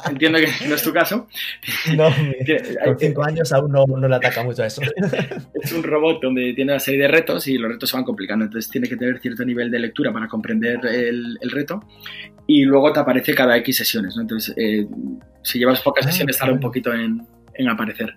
[0.08, 1.28] Entiendo que no es tu caso.
[1.94, 2.08] No,
[2.84, 4.82] con cinco años aún no, no, le ataca mucho a eso.
[5.54, 8.44] Es un robot donde tiene una serie de retos y los retos se van complicando.
[8.44, 11.82] Entonces tiene que tener cierto nivel de lectura para comprender el, el reto
[12.46, 14.16] y luego te aparece cada X sesiones.
[14.16, 14.22] ¿no?
[14.22, 14.86] Entonces, eh,
[15.42, 17.26] si llevas pocas ah, sesiones, tarda un poquito en,
[17.59, 18.14] en aparecer.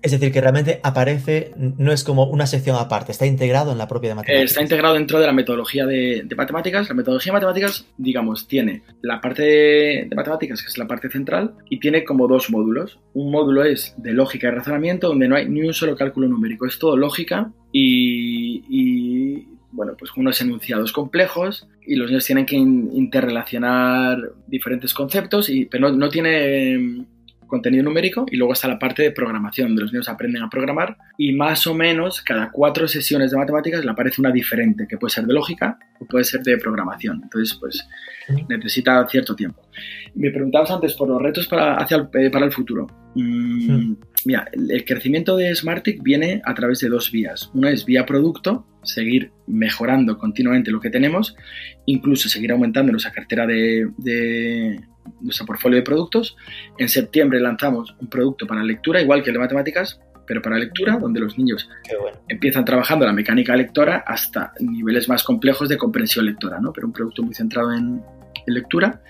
[0.00, 3.88] Es decir, que realmente aparece, no es como una sección aparte, está integrado en la
[3.88, 4.50] propia de matemáticas.
[4.50, 6.88] está integrado dentro de la metodología de, matemáticas.
[6.88, 11.54] La metodología de matemáticas, digamos, tiene la parte de, matemáticas, que es la parte central,
[11.68, 13.00] y tiene como dos módulos.
[13.14, 16.66] Un módulo es de lógica y razonamiento, donde no hay ni un solo cálculo numérico,
[16.66, 24.32] es todo lógica y, bueno, pues unos enunciados complejos y los niños tienen que interrelacionar
[24.46, 27.06] diferentes conceptos, y, pero no tiene
[27.48, 30.96] contenido numérico y luego está la parte de programación, donde los niños aprenden a programar
[31.16, 35.10] y más o menos cada cuatro sesiones de matemáticas le aparece una diferente, que puede
[35.10, 37.20] ser de lógica o puede ser de programación.
[37.22, 37.88] Entonces, pues
[38.48, 39.62] necesita cierto tiempo.
[40.14, 42.86] Me preguntabas antes por los retos para, hacia el, eh, para el futuro.
[43.14, 43.94] Mm,
[44.24, 47.50] mira, el crecimiento de Smartick viene a través de dos vías.
[47.54, 51.34] Una es vía producto, seguir mejorando continuamente lo que tenemos,
[51.86, 54.80] incluso seguir aumentando nuestra cartera de
[55.20, 56.36] nuestro portfolio de productos.
[56.78, 60.98] En septiembre lanzamos un producto para lectura, igual que el de matemáticas, pero para lectura,
[60.98, 61.68] donde los niños
[62.28, 66.72] empiezan trabajando la mecánica lectora hasta niveles más complejos de comprensión lectora, ¿no?
[66.72, 68.02] pero un producto muy centrado en,
[68.46, 69.02] lectura.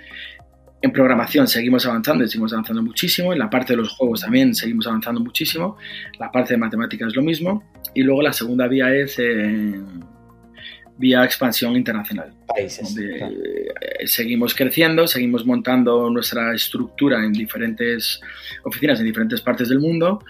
[0.81, 3.33] En programación seguimos avanzando y seguimos avanzando muchísimo.
[3.33, 5.77] En la parte de los juegos también seguimos avanzando muchísimo.
[6.19, 7.65] La parte de matemáticas es lo mismo.
[7.95, 9.81] Y luego la segunda vía es eh,
[10.99, 12.33] vía expansión internacional.
[12.47, 12.95] Países.
[12.95, 18.21] Donde eh, seguimos creciendo, seguimos montando nuestra estructura en diferentes
[18.65, 20.23] oficinas en diferentes partes del mundo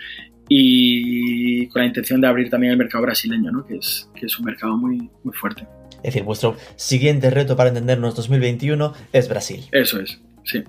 [0.49, 3.67] y con la intención de abrir también el mercado brasileño, ¿no?
[3.67, 5.67] que, es, que es un mercado muy, muy fuerte.
[5.97, 9.65] Es decir, vuestro siguiente reto para entendernos 2021 es Brasil.
[9.73, 10.63] Eso es, sí.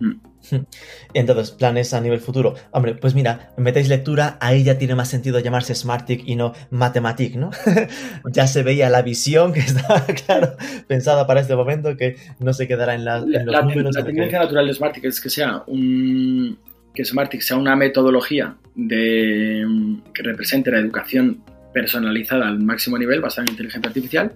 [0.00, 0.31] Mm.
[1.14, 2.54] Entonces, planes a nivel futuro.
[2.70, 7.36] Hombre, pues mira, metéis lectura, ahí ya tiene más sentido llamarse Smartic y no Mathematic,
[7.36, 7.50] ¿no?
[8.32, 12.66] ya se veía la visión que estaba, claro, pensada para este momento, que no se
[12.68, 13.94] quedará en, los números.
[13.94, 16.58] La tendencia natural de Smartic es que sea un
[16.94, 19.64] que Smartic sea una metodología de,
[20.12, 24.32] que represente la educación personalizada al máximo nivel, basada en inteligencia artificial,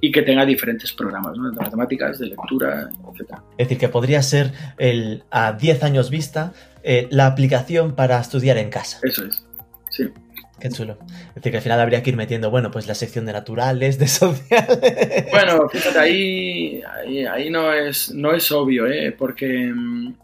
[0.00, 3.38] y que tenga diferentes programas, de matemáticas, de lectura, etc.
[3.56, 6.52] Es decir, que podría ser el, a 10 años vista
[6.82, 8.98] eh, la aplicación para estudiar en casa.
[9.02, 9.46] Eso es,
[9.90, 10.08] sí.
[10.62, 10.96] Qué chulo.
[11.30, 13.98] Es decir, que al final habría que ir metiendo, bueno, pues la sección de naturales,
[13.98, 14.78] de sociales.
[15.32, 16.80] Bueno, fíjate, ahí,
[17.28, 19.10] ahí, no, es, no es obvio, ¿eh?
[19.10, 20.14] porque mm,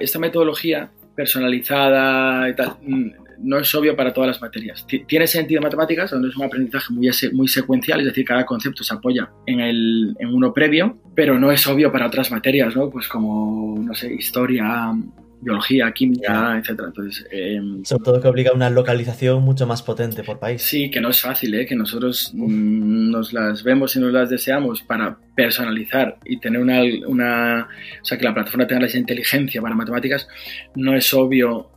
[0.00, 3.10] esta metodología personalizada y tal, mm,
[3.42, 4.86] no es obvio para todas las materias.
[5.06, 8.84] Tiene sentido en matemáticas, donde es un aprendizaje muy, muy secuencial, es decir, cada concepto
[8.84, 12.90] se apoya en, el, en uno previo, pero no es obvio para otras materias, ¿no?
[12.90, 14.92] Pues como, no sé, historia,
[15.42, 16.88] biología, química, etcétera.
[16.88, 20.62] Entonces, em, Sobre todo que obliga a una localización mucho más potente por país.
[20.62, 21.66] Sí, que no es fácil, ¿eh?
[21.66, 26.80] que nosotros mm, nos las vemos y nos las deseamos para personalizar y tener una,
[27.06, 27.68] una,
[28.00, 30.28] o sea, que la plataforma tenga esa inteligencia para matemáticas,
[30.76, 31.68] no es obvio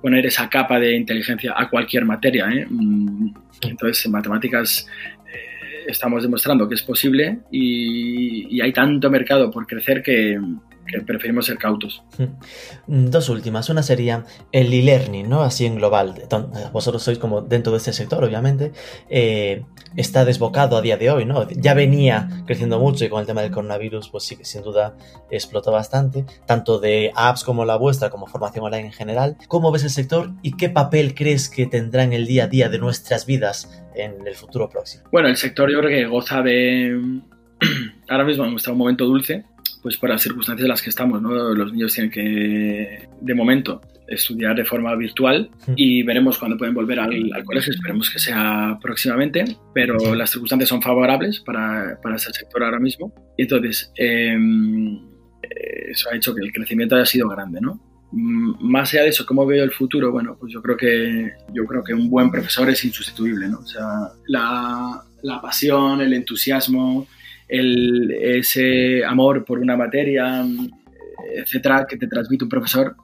[0.00, 2.48] poner esa capa de inteligencia a cualquier materia.
[2.50, 2.66] ¿eh?
[2.68, 4.86] Mm, entonces, en matemáticas
[5.26, 10.38] eh, estamos demostrando que es posible y, hay tanto mercado por crecer que,
[11.00, 12.02] preferimos ser cautos.
[12.86, 13.68] Mm, dos últimas.
[13.70, 15.42] Una sería el e-learning, ¿no?
[15.42, 16.14] Así en global.
[16.72, 18.72] Vosotros sois como dentro de este sector, obviamente.
[19.08, 19.64] Eh,
[19.96, 21.48] está desbocado a día de hoy, ¿no?
[21.50, 24.96] Ya venía creciendo mucho y con el tema del coronavirus, pues sí que sin duda
[25.30, 29.36] explotó bastante, tanto de apps como la vuestra, como formación online en general.
[29.48, 32.68] ¿Cómo ves el sector y qué papel crees que tendrá en el día a día
[32.68, 35.04] de nuestras vidas en el futuro próximo?
[35.12, 37.20] Bueno, el sector yo creo que goza de...
[38.08, 39.44] Ahora mismo está un momento dulce,
[39.82, 41.30] pues por las circunstancias en las que estamos, ¿no?
[41.54, 47.00] Los niños tienen que, de momento, estudiar de forma virtual y veremos cuándo pueden volver
[47.00, 52.62] al, colegio, esperemos que sea próximamente, pero las circunstancias son favorables para, para ese sector
[52.62, 55.00] ahora mismo y entonces em,
[55.88, 57.80] eso ha hecho que el crecimiento haya sido grande, ¿no?
[58.12, 60.12] Más allá de eso, ¿cómo veo el futuro?
[60.12, 63.60] Bueno, pues yo creo que, yo creo que un buen profesor es insustituible, ¿no?
[63.60, 63.86] O sea,
[64.26, 67.06] la, la pasión, el entusiasmo,
[67.52, 70.42] el, ese amor por una materia,
[71.34, 72.96] etcétera, que te transmite un profesor,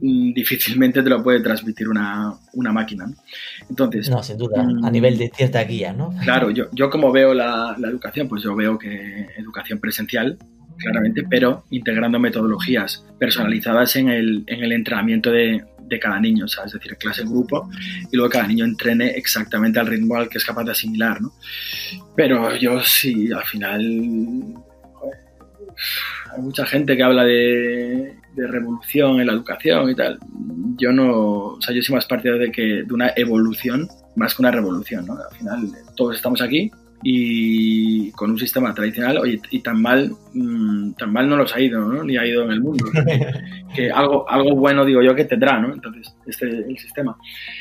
[0.00, 3.06] mm, difícilmente te lo puede transmitir una, una máquina.
[3.68, 6.14] Entonces, no, sin duda, a mm, nivel de cierta guía, ¿no?
[6.22, 10.38] Claro, yo, yo como veo la, la, educación, pues yo veo que educación presencial,
[10.78, 16.64] claramente, pero integrando metodologías personalizadas en el, en el entrenamiento de, de cada niño, sea,
[16.64, 17.68] es decir, clase en grupo,
[18.10, 21.32] y luego cada niño entrene exactamente al ritmo al que es capaz de asimilar, ¿no?
[22.16, 23.80] Pero yo sí, al final
[26.32, 30.18] hay mucha gente que habla de, revolución en la educación y tal.
[30.78, 31.10] Yo no,
[31.56, 33.86] o sea, yo soy más partidario de que de una evolución
[34.16, 35.14] más que una revolución, ¿no?
[35.14, 36.70] Al final todos estamos aquí
[37.02, 41.60] y con un sistema tradicional, oye, y tan mal, mm, tan mal no los ha
[41.60, 42.04] ido, ¿no?
[42.04, 42.84] Ni ha ido en el mundo.
[43.74, 45.72] que algo, algo bueno digo yo que tendrá, ¿no?
[45.72, 47.16] Entonces, este el sistema.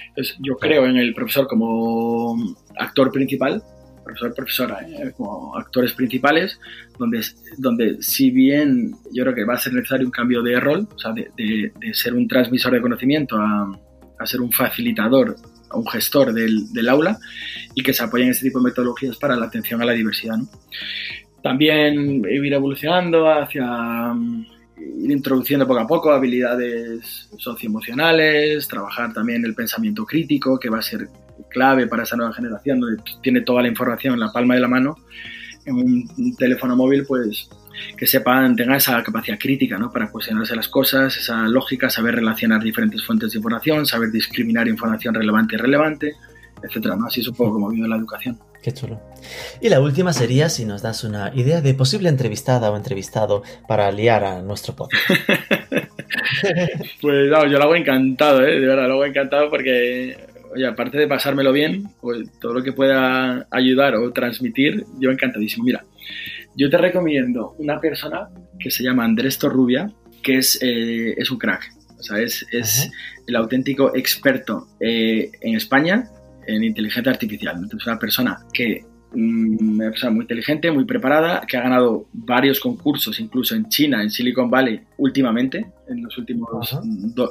[0.09, 2.35] Entonces, yo creo en el profesor como
[2.77, 3.63] actor principal
[4.09, 5.11] profesor, profesora, ¿eh?
[5.15, 6.59] como actores principales,
[6.97, 7.21] donde,
[7.57, 10.99] donde si bien yo creo que va a ser necesario un cambio de rol, o
[10.99, 13.71] sea, de, de, ser un transmisor de conocimiento a,
[14.17, 15.35] a, ser un facilitador,
[15.69, 17.19] a un gestor del, aula
[17.75, 20.37] y que se apoyen este tipo de metodologías para la atención a la diversidad.
[21.41, 24.13] También ir evolucionando hacia
[24.77, 30.81] ir introduciendo poco a poco habilidades socioemocionales, trabajar también el pensamiento crítico, que va a
[30.81, 31.09] ser
[31.49, 34.67] clave para esa nueva generación, donde tiene toda la información en la palma de la
[34.67, 34.97] mano,
[35.65, 37.49] en un, teléfono móvil, pues
[37.97, 39.91] que sepan, tengan esa capacidad crítica, ¿no?
[39.91, 45.13] Para cuestionarse las cosas, esa lógica, saber relacionar diferentes fuentes de información, saber discriminar información
[45.13, 46.15] relevante y relevante,
[46.63, 47.07] etcétera, ¿no?
[47.07, 48.39] Así es un poco como vive la educación.
[48.61, 48.99] Qué chulo.
[49.61, 53.89] Y la última sería si nos das una idea de posible entrevistada o entrevistado para
[53.91, 55.01] liar a nuestro podcast.
[57.01, 58.59] pues no, yo lo hago encantado, ¿eh?
[58.59, 60.17] de verdad, lo hago encantado porque,
[60.53, 65.63] oye, aparte de pasármelo bien, pues todo lo que pueda ayudar o transmitir, yo encantadísimo.
[65.63, 65.85] Mira,
[66.59, 68.27] yo te recomiendo una persona
[68.59, 69.89] que se llama Andrés Torrubia,
[70.21, 71.71] que es, eh, es un crack.
[71.97, 72.91] O sea, es, es
[73.27, 76.09] el auténtico experto eh, en España
[76.45, 77.55] en inteligencia artificial.
[77.55, 78.83] Entonces, una persona que
[79.13, 84.03] mm, una persona muy inteligente, muy preparada, que ha ganado varios concursos, incluso en China,
[84.03, 86.49] en Silicon Valley, últimamente, en los últimos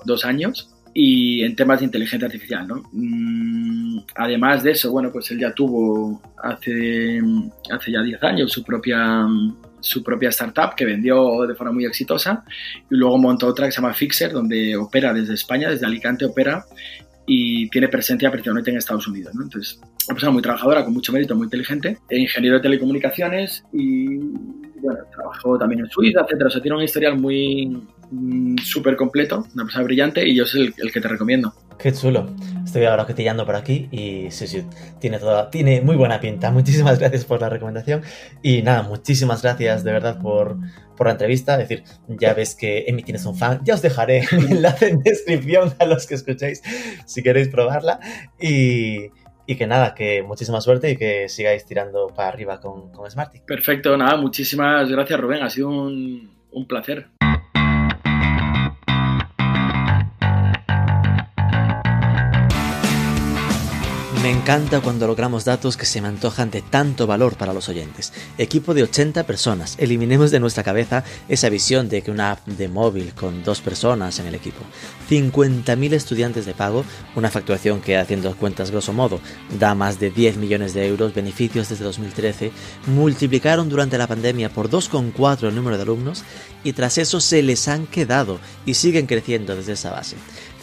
[0.07, 2.83] dos años, y en temas de inteligencia artificial, ¿no?
[2.93, 7.21] Mm, además de eso, bueno, pues él ya tuvo hace,
[7.71, 9.27] hace ya 10 años su propia,
[9.81, 12.45] su propia startup que vendió de forma muy exitosa
[12.91, 16.65] y luego montó otra que se llama Fixer, donde opera desde España, desde Alicante opera
[17.27, 19.35] y tiene presencia principalmente en Estados Unidos.
[19.35, 19.43] ¿no?
[19.43, 19.79] Entonces,
[20.09, 24.19] una persona muy trabajadora, con mucho mérito, muy inteligente, ingeniero de telecomunicaciones y,
[24.81, 26.43] bueno, trabajó también en Suiza, etc.
[26.47, 30.75] O sea, tiene un historial muy mm, súper completo, una persona brillante y yo soy
[30.77, 31.53] el, que te recomiendo.
[31.79, 32.27] Qué chulo.
[32.65, 34.65] Estoy ahora cotillando por aquí y sí, sí,
[35.01, 36.51] tiene, toda, tiene muy buena pinta.
[36.53, 38.03] Muchísimas gracias por la recomendación
[38.43, 40.57] y nada, muchísimas gracias de verdad por,
[40.97, 41.61] por la entrevista.
[41.61, 43.61] Es decir, ya ves que Emi tienes un fan.
[43.65, 46.63] Ya os dejaré el enlace en descripción a los que escuchéis
[47.07, 48.01] si queréis probarla.
[49.51, 53.09] Y, que nada, que muchísima suerte y que sigáis tirando para arriba con, con.
[53.47, 57.09] Perfecto, nada, muchísimas gracias Rubén, ha sido un, un placer.
[64.29, 68.13] Me encanta cuando logramos datos que se me antojan de tanto valor para los oyentes.
[68.37, 69.75] Equipo de 80 personas.
[69.79, 74.19] Eliminemos de nuestra cabeza esa visión de que una app de móvil con dos personas
[74.19, 74.61] en el equipo.
[75.09, 76.85] 50.000 estudiantes de pago,
[77.17, 79.19] una facturación que haciendo cuentas grosso modo
[79.59, 82.53] da más de 10 millones de euros, beneficios desde 2013,
[82.89, 86.23] multiplicaron durante la pandemia por 2,4 el número de alumnos
[86.65, 90.17] y tras eso se les han quedado y siguen creciendo desde esa base.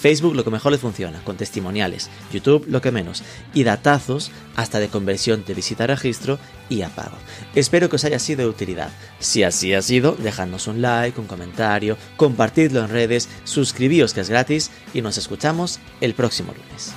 [0.05, 3.23] Facebook lo que mejor les funciona, con testimoniales, YouTube lo que menos,
[3.55, 6.37] y datazos hasta de conversión de visita a registro
[6.69, 7.17] y a pago.
[7.55, 8.91] Espero que os haya sido de utilidad.
[9.17, 14.29] Si así ha sido, dejadnos un like, un comentario, compartidlo en redes, suscribíos que es
[14.29, 16.93] gratis y nos escuchamos el próximo lunes.